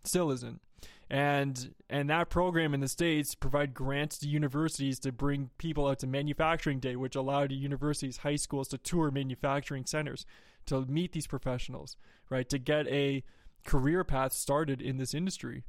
[0.03, 0.61] still isn't
[1.09, 5.99] and and that program in the states provide grants to universities to bring people out
[5.99, 10.25] to manufacturing day which allowed universities high schools to tour manufacturing centers
[10.65, 11.95] to meet these professionals
[12.29, 13.23] right to get a
[13.65, 15.63] career path started in this industry.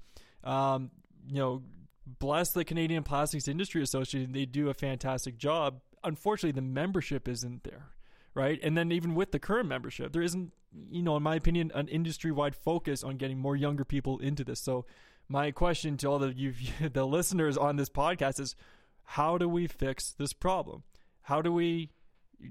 [0.45, 0.91] Um,
[1.29, 1.63] you know
[2.07, 4.33] bless the canadian plastics industry association.
[4.33, 5.81] They do a fantastic job.
[6.03, 7.91] Unfortunately the membership isn't there
[8.35, 8.61] right?
[8.63, 10.53] And then even with the current membership there isn't
[10.91, 14.61] you know in my opinion an industry-wide focus on getting more younger people into this.
[14.61, 14.85] So
[15.29, 16.55] my question to all the you
[16.93, 18.57] the listeners on this podcast is
[19.05, 20.83] how do we fix this problem?
[21.23, 21.91] How do we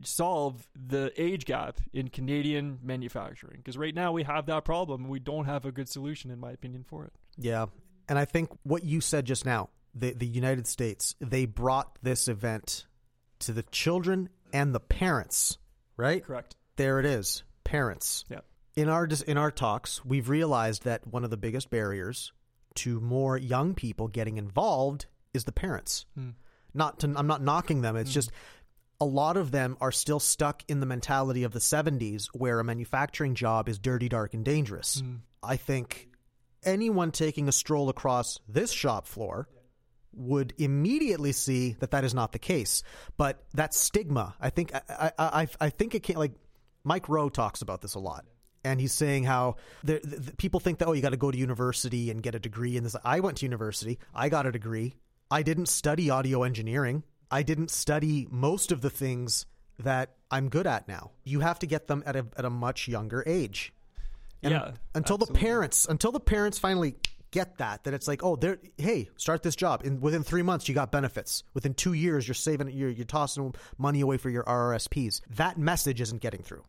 [0.04, 3.58] solve the age gap in Canadian manufacturing?
[3.58, 6.40] Because right now we have that problem and we don't have a good solution, in
[6.40, 7.14] my opinion, for it.
[7.38, 7.68] Yeah.
[8.10, 12.28] And I think what you said just now, the, the United States, they brought this
[12.28, 12.86] event
[13.40, 15.58] to the children and the parents,
[15.96, 16.24] right?
[16.24, 16.56] Correct.
[16.76, 18.26] There it is, parents.
[18.30, 18.40] Yeah.
[18.76, 22.32] In our in our talks, we've realized that one of the biggest barriers
[22.78, 26.06] to more young people getting involved is the parents.
[26.16, 26.32] Hmm.
[26.74, 27.96] Not to, I'm not knocking them.
[27.96, 28.32] It's just
[29.00, 32.64] a lot of them are still stuck in the mentality of the 70s where a
[32.64, 35.00] manufacturing job is dirty, dark, and dangerous.
[35.00, 35.16] Hmm.
[35.42, 36.10] I think
[36.64, 39.48] anyone taking a stroll across this shop floor
[40.14, 42.84] would immediately see that that is not the case.
[43.18, 46.34] But that stigma, I think, I, I, I, I think it can't, like,
[46.84, 48.26] Mike Rowe talks about this a lot
[48.68, 51.38] and he's saying how the, the, people think that oh you got to go to
[51.38, 52.96] university and get a degree and this.
[53.04, 54.00] I went to university.
[54.14, 54.96] I got a degree.
[55.32, 57.04] I didn't study audio engineering.
[57.32, 59.46] I didn't study most of the things
[59.80, 61.12] that i'm good at now.
[61.24, 63.74] You have to get them at a, at a much younger age.
[64.44, 65.34] And yeah until absolutely.
[65.34, 66.96] the parents until the parents finally
[67.32, 69.82] get that that it's like oh there hey start this job.
[69.86, 71.44] In within three months you got benefits.
[71.54, 76.02] Within two years you're saving you're, you're tossing money away for your rrsps that message
[76.02, 76.64] isn't getting through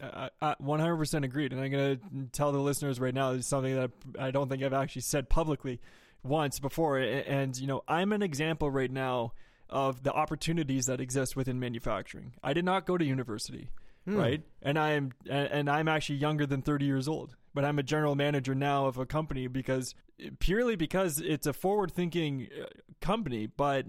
[0.00, 1.52] I, I 100% agreed.
[1.52, 4.62] And I'm going to tell the listeners right now is something that I don't think
[4.62, 5.80] I've actually said publicly
[6.22, 6.98] once before.
[6.98, 9.32] And, you know, I'm an example right now
[9.68, 12.34] of the opportunities that exist within manufacturing.
[12.42, 13.70] I did not go to university,
[14.04, 14.16] Hmm.
[14.16, 14.42] right?
[14.60, 18.54] And I'm and I'm actually younger than 30 years old, but I'm a general manager
[18.54, 19.94] now of a company because
[20.40, 22.66] purely because it's a forward-thinking uh,
[23.00, 23.86] company, but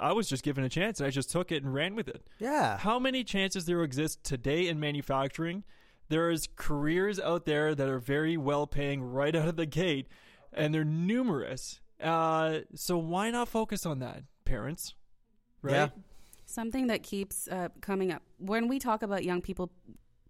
[0.00, 2.26] I was just given a chance and I just took it and ran with it.
[2.38, 2.78] Yeah.
[2.78, 5.64] How many chances there exist today in manufacturing?
[6.08, 10.08] There's careers out there that are very well paying right out of the gate,
[10.52, 11.80] and they're numerous.
[12.02, 14.24] Uh, so why not focus on that?
[14.44, 14.94] parents,
[15.62, 15.72] right?
[15.72, 15.88] Yeah.
[16.44, 19.70] Something that keeps uh, coming up when we talk about young people,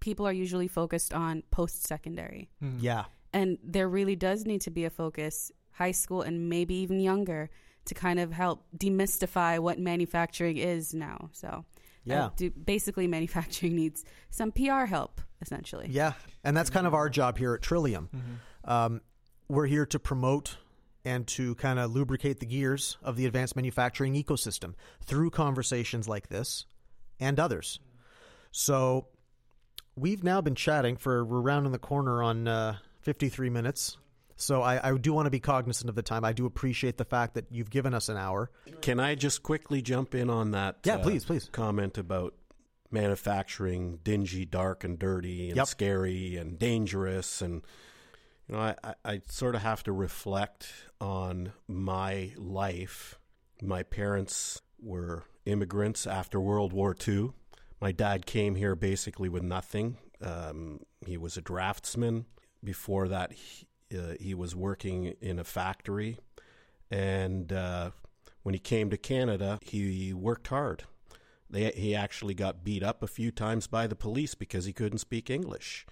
[0.01, 2.51] people are usually focused on post secondary.
[2.63, 2.77] Mhm.
[2.81, 3.05] Yeah.
[3.33, 7.49] And there really does need to be a focus, high school and maybe even younger,
[7.87, 11.31] to kind of help demystify what manufacturing is now.
[11.33, 11.65] So,
[12.05, 12.27] Yeah.
[12.27, 15.87] uh, do, basically, manufacturing needs some PR help, essentially.
[15.91, 16.13] Yeah.
[16.45, 18.09] And that's kind of our job here at Trillium.
[18.15, 18.71] Mm-hmm.
[18.71, 19.01] Um,
[19.49, 20.57] we're here to promote
[21.05, 26.29] and to kind of lubricate the gears of the advanced manufacturing ecosystem through conversations like
[26.29, 26.67] this
[27.19, 27.81] and others.
[28.53, 29.07] So
[29.97, 33.97] we've now been chatting for we're rounding the corner on uh, 53 minutes.
[34.41, 36.25] So I, I do want to be cognizant of the time.
[36.25, 38.51] I do appreciate the fact that you've given us an hour.
[38.81, 40.77] Can I just quickly jump in on that?
[40.77, 41.49] uh, Yeah, please, please.
[41.53, 42.35] Comment about
[42.91, 45.67] manufacturing dingy, dark, and dirty, and Yep.
[45.67, 47.63] scary, and dangerous, and
[48.49, 53.19] you know, I, I, I sort of have to reflect on my life.
[53.63, 57.31] My parents were immigrants after World War II.
[57.81, 59.99] My dad came here basically with nothing.
[60.21, 62.27] Um, he was a draftsman.
[62.63, 63.67] Before that, he,
[63.97, 66.19] uh, he was working in a factory.
[66.91, 67.91] And uh,
[68.43, 70.85] when he came to Canada, he worked hard.
[71.49, 74.99] They, he actually got beat up a few times by the police because he couldn't
[74.99, 75.87] speak English.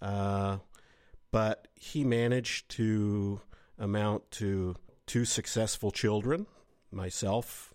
[0.00, 0.58] Uh,
[1.30, 3.40] but he managed to
[3.78, 4.76] amount to
[5.06, 6.46] two successful children,
[6.90, 7.74] myself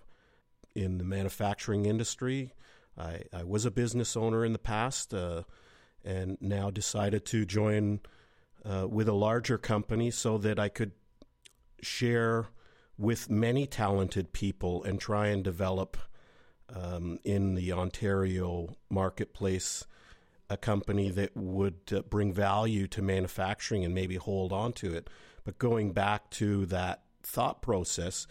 [0.76, 2.54] in the manufacturing industry.
[2.98, 5.44] I, I was a business owner in the past uh,
[6.04, 8.02] and now decided to join
[8.66, 10.92] uh, with a larger company so that I could
[11.82, 12.48] share
[12.98, 15.98] with many talented people and try and develop
[16.74, 19.86] um, in the Ontario marketplace
[20.50, 25.10] a company that would uh, bring value to manufacturing and maybe hold on to it.
[25.44, 28.28] But going back to that thought process,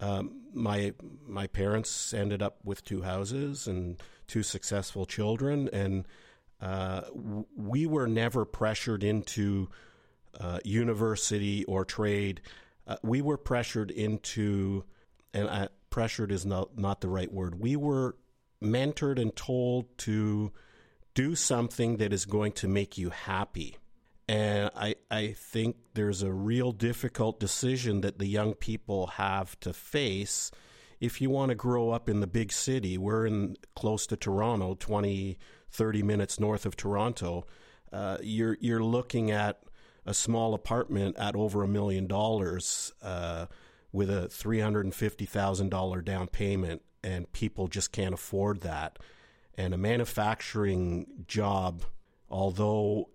[0.00, 0.94] um, my
[1.26, 6.06] my parents ended up with two houses and two successful children, and
[6.60, 7.02] uh,
[7.56, 9.68] we were never pressured into
[10.38, 12.40] uh, university or trade.
[12.86, 14.84] Uh, we were pressured into,
[15.34, 17.60] and uh, pressured is not not the right word.
[17.60, 18.16] We were
[18.62, 20.52] mentored and told to
[21.14, 23.76] do something that is going to make you happy.
[24.28, 29.72] And I, I think there's a real difficult decision that the young people have to
[29.72, 30.50] face
[31.00, 32.98] if you want to grow up in the big city.
[32.98, 35.38] We're in close to Toronto, 20,
[35.76, 37.46] 30 minutes north of Toronto.
[37.92, 39.62] Uh, you're, you're looking at
[40.04, 43.46] a small apartment at over a million dollars uh,
[43.92, 48.98] with a $350,000 down payment, and people just can't afford that.
[49.54, 51.84] And a manufacturing job,
[52.28, 53.08] although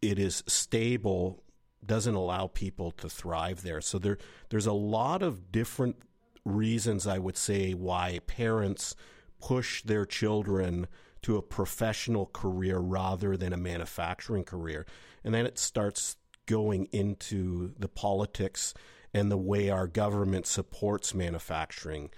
[0.00, 1.42] it is stable,
[1.84, 3.80] doesn't allow people to thrive there.
[3.80, 4.18] So there,
[4.50, 5.96] there's a lot of different
[6.44, 8.94] reasons I would say why parents
[9.40, 10.86] push their children
[11.22, 14.86] to a professional career rather than a manufacturing career.
[15.24, 16.16] And then it starts
[16.46, 18.74] going into the politics
[19.12, 22.10] and the way our government supports manufacturing.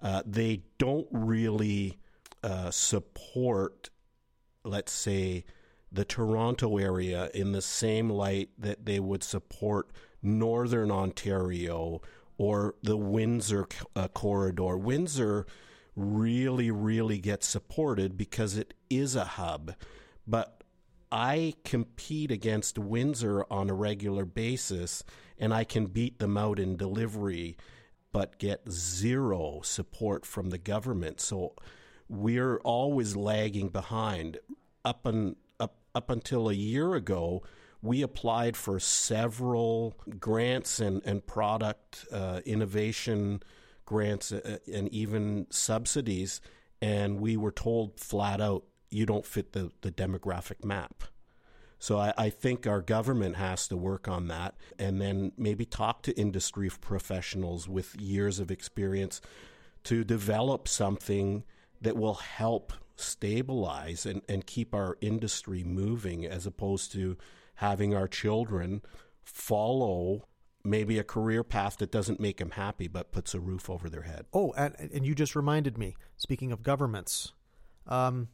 [0.00, 1.98] Uh, they don't really
[2.42, 3.90] uh, support,
[4.64, 5.44] let's say,
[5.90, 9.90] the Toronto area in the same light that they would support
[10.22, 12.02] Northern Ontario
[12.38, 14.76] or the Windsor uh, corridor.
[14.76, 15.46] Windsor
[15.96, 19.74] really, really get supported because it is a hub.
[20.26, 20.62] But
[21.10, 25.02] I compete against Windsor on a regular basis
[25.38, 27.56] and I can beat them out in delivery,
[28.12, 31.20] but get zero support from the government.
[31.20, 31.54] So
[32.08, 34.38] we're always lagging behind.
[34.84, 37.42] Up, and, up, up until a year ago,
[37.82, 43.42] we applied for several grants and, and product uh, innovation
[43.86, 46.40] grants uh, and even subsidies,
[46.82, 51.04] and we were told flat out, you don't fit the, the demographic map.
[51.78, 56.02] So I, I, think our government has to work on that and then maybe talk
[56.02, 59.20] to industry professionals with years of experience
[59.84, 61.44] to develop something
[61.82, 67.16] that will help stabilize and, and keep our industry moving as opposed to
[67.56, 68.80] having our children
[69.22, 70.26] follow
[70.66, 74.02] maybe a career path that doesn't make them happy but puts a roof over their
[74.02, 74.26] head.
[74.32, 77.32] Oh, and, and you just reminded me, speaking of governments,
[77.86, 78.28] um,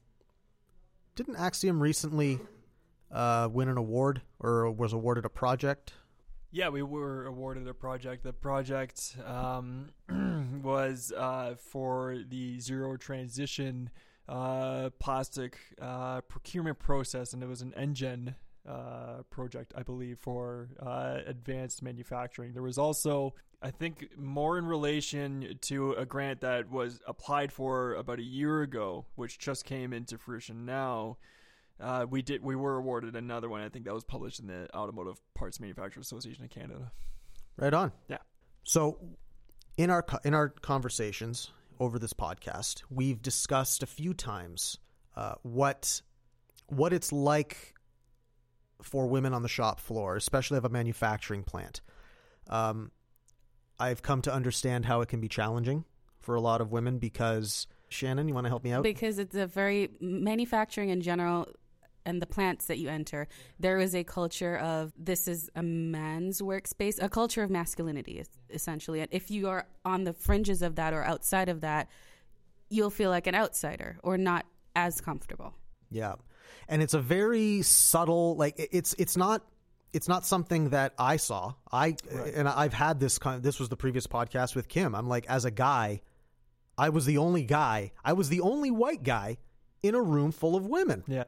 [1.15, 2.41] didn't Axiom recently
[3.11, 5.93] uh, win an award or was awarded a project?
[6.51, 8.25] Yeah, we were awarded a project.
[8.25, 9.91] The project um,
[10.63, 13.91] was uh, for the zero transition
[14.29, 18.35] uh, plastic uh, procurement process, and it was an NGen
[18.69, 22.53] uh, project, I believe, for uh, advanced manufacturing.
[22.53, 27.95] There was also, I think, more in relation to a grant that was applied for
[27.95, 31.19] about a year ago, which just came into fruition now.
[31.81, 32.43] Uh, we did.
[32.43, 33.63] We were awarded another one.
[33.63, 36.93] I think that was published in the Automotive Parts Manufacturers Association of Canada.
[37.57, 37.91] Right on.
[38.09, 38.19] Yeah.
[38.63, 38.99] So,
[39.77, 41.51] in our in our conversations
[41.81, 44.79] over this podcast, we've discussed a few times
[45.17, 46.01] uh, what
[46.69, 47.72] what it's like
[48.83, 51.81] for women on the shop floor, especially of a manufacturing plant.
[52.49, 52.91] Um,
[53.79, 55.85] I've come to understand how it can be challenging
[56.21, 58.83] for a lot of women because Shannon, you want to help me out?
[58.83, 61.49] because it's a very manufacturing in general
[62.05, 63.29] and the plants that you enter
[63.61, 69.01] there is a culture of this is a man's workspace a culture of masculinity essentially
[69.01, 71.89] and if you are on the fringes of that or outside of that
[72.71, 75.55] you'll feel like an outsider or not as comfortable
[75.91, 76.15] Yeah.
[76.69, 79.43] And it's a very subtle like it's it's not
[79.93, 81.53] it's not something that I saw.
[81.71, 81.97] I
[82.35, 84.95] and I've had this kind this was the previous podcast with Kim.
[84.95, 86.01] I'm like as a guy,
[86.79, 87.93] I was the only guy.
[88.05, 89.39] I was the only white guy
[89.83, 91.05] in a room full of women.
[91.07, 91.25] Yeah.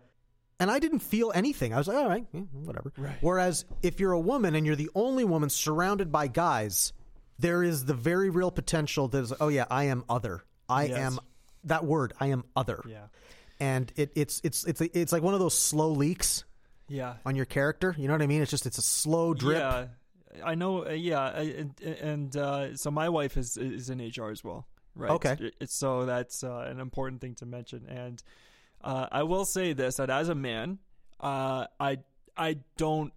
[0.60, 1.74] And I didn't feel anything.
[1.74, 2.92] I was like, all right, yeah, whatever.
[2.96, 3.16] Right.
[3.20, 6.92] Whereas if you're a woman and you're the only woman surrounded by guys,
[7.40, 10.44] there is the very real potential that is, oh yeah, I am other.
[10.68, 10.98] I Yes.
[10.98, 11.18] am
[11.64, 12.12] that word.
[12.20, 13.06] I am other Yeah.
[13.60, 16.44] And it, it's it's it's it's like one of those slow leaks
[16.88, 17.14] Yeah.
[17.24, 17.94] on your character.
[17.98, 18.42] You know what I mean?
[18.42, 19.58] It's just it's a slow drip.
[19.58, 19.86] Yeah,
[20.44, 20.86] I know.
[20.86, 24.66] Uh, yeah, I- and, and uh, so my wife is is in HR as well,
[24.96, 25.10] right?
[25.12, 25.50] Okay.
[25.66, 27.86] So that's uh, an important thing to mention.
[27.88, 28.22] And
[28.82, 30.78] uh, I will say this: that as a man,
[31.20, 31.98] uh, I
[32.36, 33.12] I don't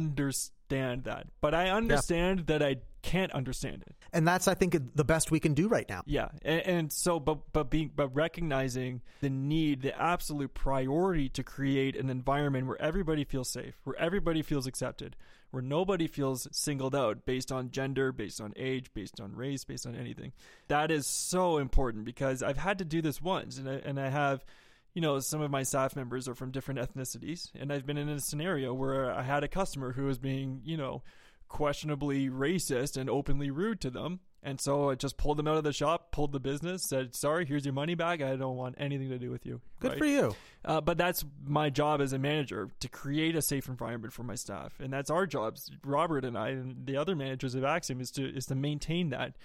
[0.00, 3.94] understand that, but I understand that I can't understand it.
[4.12, 6.02] And that's I think the best we can do right now.
[6.06, 11.42] Yeah, and, and so, but but being but recognizing the need, the absolute priority to
[11.42, 15.16] create an environment where everybody feels safe, where everybody feels accepted,
[15.50, 19.86] where nobody feels singled out based on gender, based on age, based on race, based
[19.86, 20.32] on anything.
[20.68, 24.08] That is so important because I've had to do this once, and I, and I
[24.08, 24.44] have.
[24.92, 28.08] You know, some of my staff members are from different ethnicities, and I've been in
[28.08, 31.04] a scenario where I had a customer who was being, you know,
[31.50, 34.20] questionably racist and openly rude to them.
[34.42, 37.44] And so I just pulled them out of the shop, pulled the business, said, "Sorry,
[37.44, 38.22] here's your money back.
[38.22, 39.98] I don't want anything to do with you." Good Right?
[39.98, 40.34] for you.
[40.64, 44.34] Uh, but that's my job as a manager to create a safe environment for my
[44.36, 45.70] staff, and that's our jobs.
[45.84, 49.36] Robert and I and the other managers of Axiom is to is to maintain that.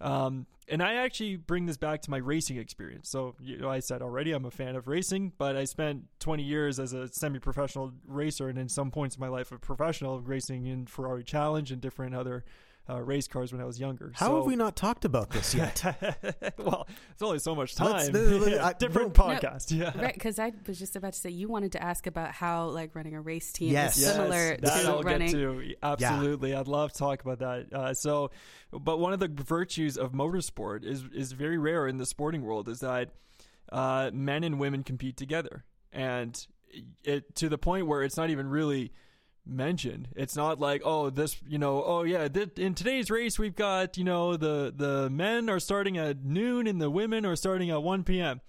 [0.00, 3.10] Um, and I actually bring this back to my racing experience.
[3.10, 6.42] So you know, I said already I'm a fan of racing, but I spent 20
[6.42, 10.66] years as a semi-professional racer, and in some points of my life, a professional racing
[10.66, 12.44] in Ferrari Challenge and different other.
[12.88, 14.10] Uh, race cars when I was younger.
[14.16, 15.80] How So- have we not talked about this yet?
[16.58, 18.42] well, it's only so much Let's- time.
[18.50, 19.70] Yeah, I- different no- podcast.
[19.70, 19.96] Yeah.
[19.96, 22.96] right because i was just about to say you wanted to ask about how like
[22.96, 23.96] running a race team Yes.
[23.96, 25.74] is similar that to I'll running get to.
[25.84, 27.72] Absolutely, I'd love to talk about that.
[27.72, 28.32] Uh, so,
[28.72, 32.68] but one of the virtues of motorsport is is very rare in the sporting world
[32.68, 33.10] is that
[33.70, 36.44] uh, men and women compete together, and
[37.04, 38.90] it to the point where it's not even really
[39.46, 40.08] mentioned.
[40.16, 43.96] It's not like, oh, this, you know, oh yeah, th- in today's race we've got,
[43.98, 47.82] you know, the the men are starting at noon and the women are starting at
[47.82, 48.40] 1 p.m.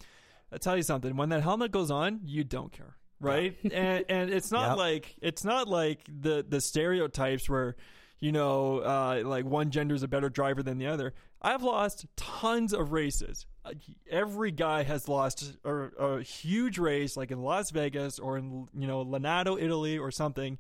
[0.52, 3.56] I tell you something, when that helmet goes on, you don't care, right?
[3.72, 4.78] and and it's not Yep.
[4.78, 7.76] like it's not like the the stereotypes where
[8.20, 11.14] you know, uh, like one gender is a better driver than the other.
[11.42, 13.48] I've lost tons of races.
[13.64, 13.74] Uh,
[14.10, 18.88] Every guy has lost a, a huge race, like in Las Vegas or in you
[18.88, 20.58] know Lonato, Italy, or something,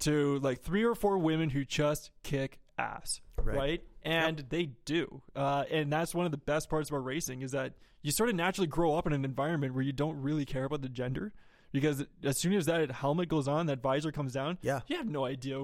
[0.00, 3.56] to like three or four women who just kick ass, Right.
[3.56, 3.82] right?
[4.02, 7.74] And they do, uh, and that's one of the best parts about racing is that
[8.02, 10.80] you sort of naturally grow up in an environment where you don't really care about
[10.82, 11.32] the gender.
[11.72, 14.80] Because as soon as that helmet goes on, that visor comes down, Yeah.
[14.86, 15.58] you have no idea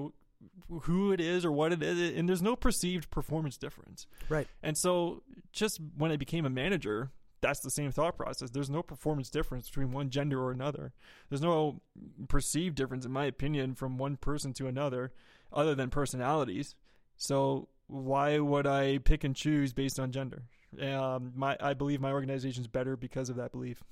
[0.81, 4.07] who it is or what it is, and there's no perceived performance difference.
[4.29, 4.47] Right.
[4.63, 7.11] And so, just when I became a manager,
[7.41, 8.49] that's the same thought process.
[8.49, 10.93] There's no performance difference between one gender or another.
[11.29, 11.81] There's no
[12.27, 15.11] perceived difference, in my opinion, from one person to another,
[15.53, 16.75] other than personalities.
[17.17, 20.43] So why would I pick and choose based on gender?
[20.81, 23.83] Um, my I believe my organization is better because of that belief.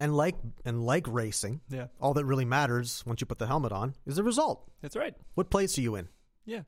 [0.00, 3.72] And like and like racing, Yeah, all that really matters once you put the helmet
[3.72, 4.70] on is the result.
[4.80, 5.14] that's right.
[5.34, 6.08] What place are you in?
[6.44, 6.62] Yeah,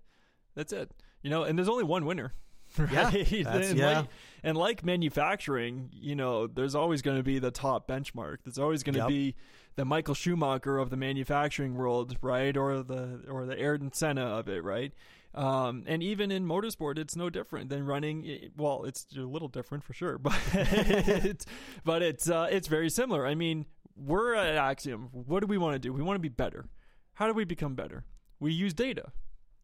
[0.57, 0.91] that's it.
[1.23, 2.33] You know, and there's only one winner.
[2.79, 3.45] Yeah, Right?
[3.45, 3.99] that's- and, yeah.
[4.01, 4.09] like,
[4.45, 8.39] and like manufacturing, you know, there's always going to be the top benchmark.
[8.45, 9.09] There's always going to Yep.
[9.09, 9.35] be
[9.77, 12.57] the Michael Schumacher of the manufacturing world, right?
[12.57, 14.93] Or the or the Ayrton Senna of it, right?
[15.35, 18.51] Um, and even in motorsport, it's no different than running.
[18.57, 21.47] Well, it's a little different for sure, but it's,
[21.85, 23.27] but it's uh, it's very similar.
[23.27, 23.67] I mean,
[23.97, 25.09] we're at Axiom.
[25.13, 25.93] What do we want to do?
[25.93, 26.67] We want to be better.
[27.15, 28.05] how do we become better?
[28.41, 29.13] We use data,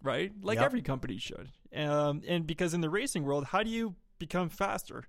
[0.03, 0.31] right?
[0.43, 0.65] Like Yep.
[0.67, 1.49] every company should.
[1.75, 5.05] Um, and because in the racing world, how do you become faster,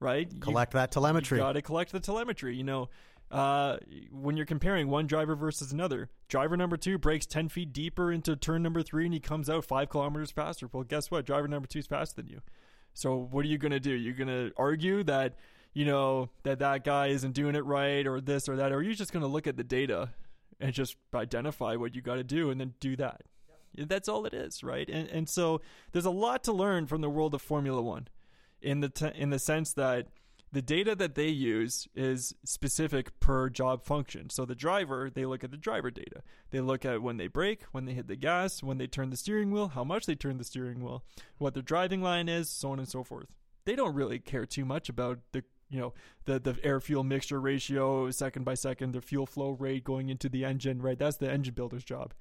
[0.00, 0.30] right?
[0.32, 1.38] You- Collect that telemetry.
[1.38, 2.56] you got to collect the telemetry.
[2.56, 2.88] You know,
[3.34, 3.78] uh,
[4.12, 8.36] when you're comparing one driver versus another, driver number two breaks 10 feet deeper into
[8.36, 10.68] turn number three and he comes out five kilometers faster.
[10.72, 11.26] Well, guess what?
[11.26, 12.42] Driver number two is faster than you.
[12.92, 13.90] So what are you going to do?
[13.90, 15.34] You're going to argue that,
[15.72, 18.82] you know, that that guy isn't doing it right or this or that, or are
[18.82, 20.10] you just going to look at the data
[20.60, 23.22] and just identify what you got to do and then do that?
[23.76, 24.88] That's all it is, right?
[24.88, 25.60] And and so
[25.90, 28.06] there's a lot to learn from the world of Formula One,
[28.62, 30.06] in the t- in the sense that
[30.54, 34.30] the data that they use is specific per job function.
[34.30, 36.22] So the driver, they look at the driver data.
[36.50, 39.16] They look at when they brake, when they hit the gas, when they turn the
[39.16, 41.04] steering wheel, how much they turn the steering wheel,
[41.38, 43.36] what their driving line is, so on and so forth.
[43.66, 45.94] They don't really care too much about the you know
[46.26, 50.28] the the air fuel mixture ratio second by second, the fuel flow rate going into
[50.28, 50.98] the engine, right?
[50.98, 52.14] That's the engine builder's job.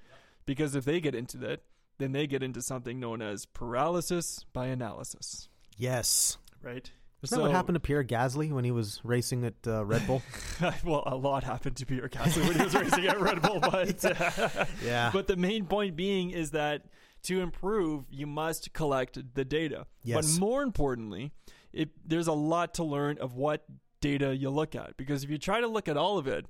[0.45, 1.61] Because if they get into that,
[1.99, 6.37] then they get into something known as paralysis by analysis, Yes.
[6.61, 6.91] right?
[7.23, 10.21] Isn't that what happened to Pierre Gasly when he was racing at uh, Red Bull?
[10.83, 14.03] well, a lot happened to Peter Gasly when he was racing at Red Bull, but
[14.85, 15.09] yeah.
[15.13, 16.83] but the main point being is that
[17.23, 19.87] to improve, you must collect the data.
[20.03, 20.33] Yes.
[20.33, 21.31] But more importantly,
[21.71, 23.63] it, there's a lot to learn of what
[24.01, 26.45] data you look at because if you try to look at all of it,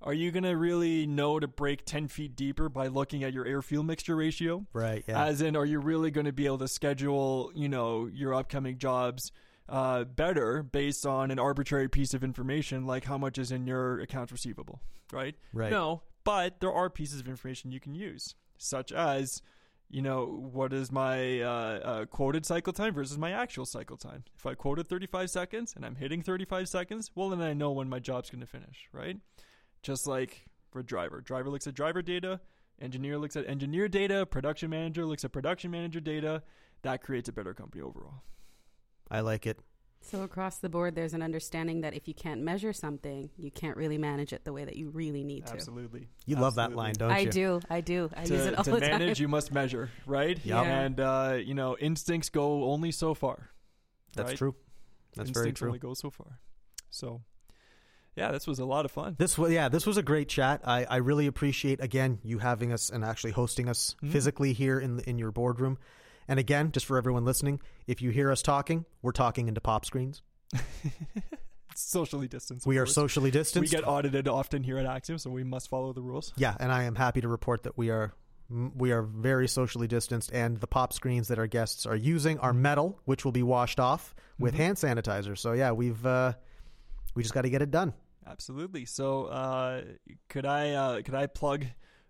[0.00, 3.44] are you going to really know to break 10 feet deeper by looking at your
[3.44, 4.66] air fuel mixture ratio?
[4.72, 5.04] right.
[5.06, 5.24] Yeah.
[5.24, 8.78] As in, are you really going to be able to schedule, you know, your upcoming
[8.78, 9.32] jobs
[9.68, 14.00] uh, better based on an arbitrary piece of information like how much is in your
[14.00, 14.80] accounts receivable,
[15.12, 15.34] right?
[15.52, 15.70] Right.
[15.70, 19.42] No, but there are pieces of information you can use, such as,
[19.90, 24.24] you know, what is my uh, uh, quoted cycle time versus my actual cycle time.
[24.36, 27.88] If I quoted 35 seconds and I'm hitting 35 seconds, well, then I know when
[27.88, 29.16] my job's going to finish, right?
[29.82, 32.40] Just like for driver, driver looks at driver data,
[32.80, 36.42] engineer looks at engineer data, production manager looks at production manager data.
[36.82, 38.22] That creates a better company overall.
[39.10, 39.58] I like it.
[40.00, 43.76] So across the board, there's an understanding that if you can't measure something, you can't
[43.76, 45.52] really manage it the way that you really need to.
[45.52, 46.08] Absolutely.
[46.24, 47.16] You love that line, don't you?
[47.16, 48.10] I do, I do.
[48.16, 49.22] I use it all to the manage, time.
[49.22, 50.38] you must measure, right?
[50.44, 50.62] Yeah.
[50.62, 53.50] And uh, you know, instincts go only so far.
[54.14, 54.38] That's right?
[54.38, 54.54] true.
[55.16, 55.68] That's very instincts true.
[55.68, 56.38] only go so far.
[56.90, 57.22] So,
[58.16, 59.16] yeah, this was a lot of fun.
[59.18, 60.62] This was yeah, this was a great chat.
[60.64, 64.12] I, I really appreciate again you having us and actually hosting us Mhm.
[64.12, 65.76] physically here in the, in your boardroom.
[66.28, 69.84] And again, just for everyone listening, if you hear us talking, we're talking into pop
[69.86, 70.22] screens.
[71.74, 72.66] Socially distanced.
[72.66, 73.72] We are socially distanced.
[73.72, 76.32] We get audited often here at Axiom, so we must follow the rules.
[76.36, 78.12] yeah, and I am happy to report that we are
[78.50, 82.52] we are very socially distanced, and the pop screens that our guests are using are
[82.52, 84.56] metal, which will be washed off with Mhm.
[84.56, 85.38] hand sanitizer.
[85.38, 86.32] So yeah, we've uh,
[87.14, 87.92] we just got to get it done.
[88.26, 88.84] Absolutely.
[88.84, 89.82] So, uh,
[90.28, 91.64] could I uh, could I plug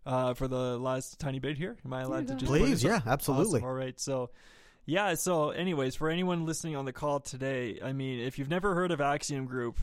[0.07, 1.77] uh, for the last tiny bit here?
[1.85, 3.61] Am I allowed to just Please, yeah, absolutely.
[3.61, 3.65] Awesome.
[3.65, 3.99] All right.
[4.01, 4.31] So,
[4.87, 5.15] yeah.
[5.15, 8.91] So, anyways, for anyone listening on the call today, I mean, if you've never heard
[8.91, 9.79] of Axiom Group,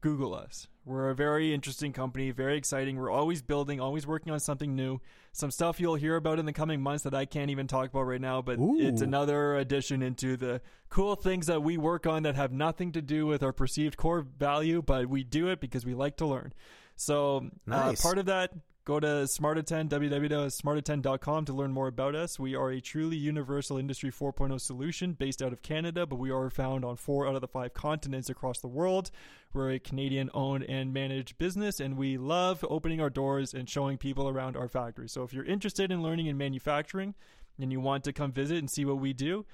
[0.00, 0.66] Google us.
[0.86, 2.96] We're a very interesting company, very exciting.
[2.96, 5.00] We're always building, always working on something new.
[5.32, 8.02] Some stuff you'll hear about in the coming months that I can't even talk about
[8.02, 12.34] right now, but it's another addition into the cool things that we work on that
[12.34, 15.94] have nothing to do with our perceived core value, but we do it because we
[15.94, 16.52] like to learn.
[16.96, 18.00] So, Nice.
[18.00, 18.52] uh, part of that,
[18.90, 22.40] go to SmartAttend, www.smartattend.com to learn more about us.
[22.40, 26.50] We are a truly universal Industry 4.0 solution based out of Canada, but we are
[26.50, 29.12] found on four out of the five continents across the world.
[29.52, 33.96] We're a Canadian owned and managed business, and we love opening our doors and showing
[33.96, 35.08] people around our factory.
[35.08, 37.14] So if you're interested in learning in manufacturing
[37.60, 39.46] and you want to come visit and see what we do,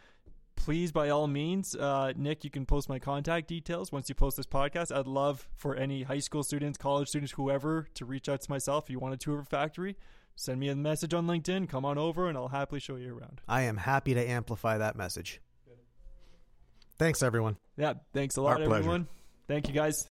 [0.56, 4.36] please by all means uh, nick you can post my contact details once you post
[4.36, 8.40] this podcast i'd love for any high school students college students whoever to reach out
[8.40, 9.96] to myself if you want a tour of a factory
[10.34, 13.40] send me a message on linkedin come on over and i'll happily show you around
[13.46, 15.40] I am happy to amplify that message.
[16.98, 17.56] Thanks, everyone.
[17.76, 18.74] yeah thanks a lot Our pleasure.
[18.76, 19.06] everyone
[19.46, 20.08] thank you guys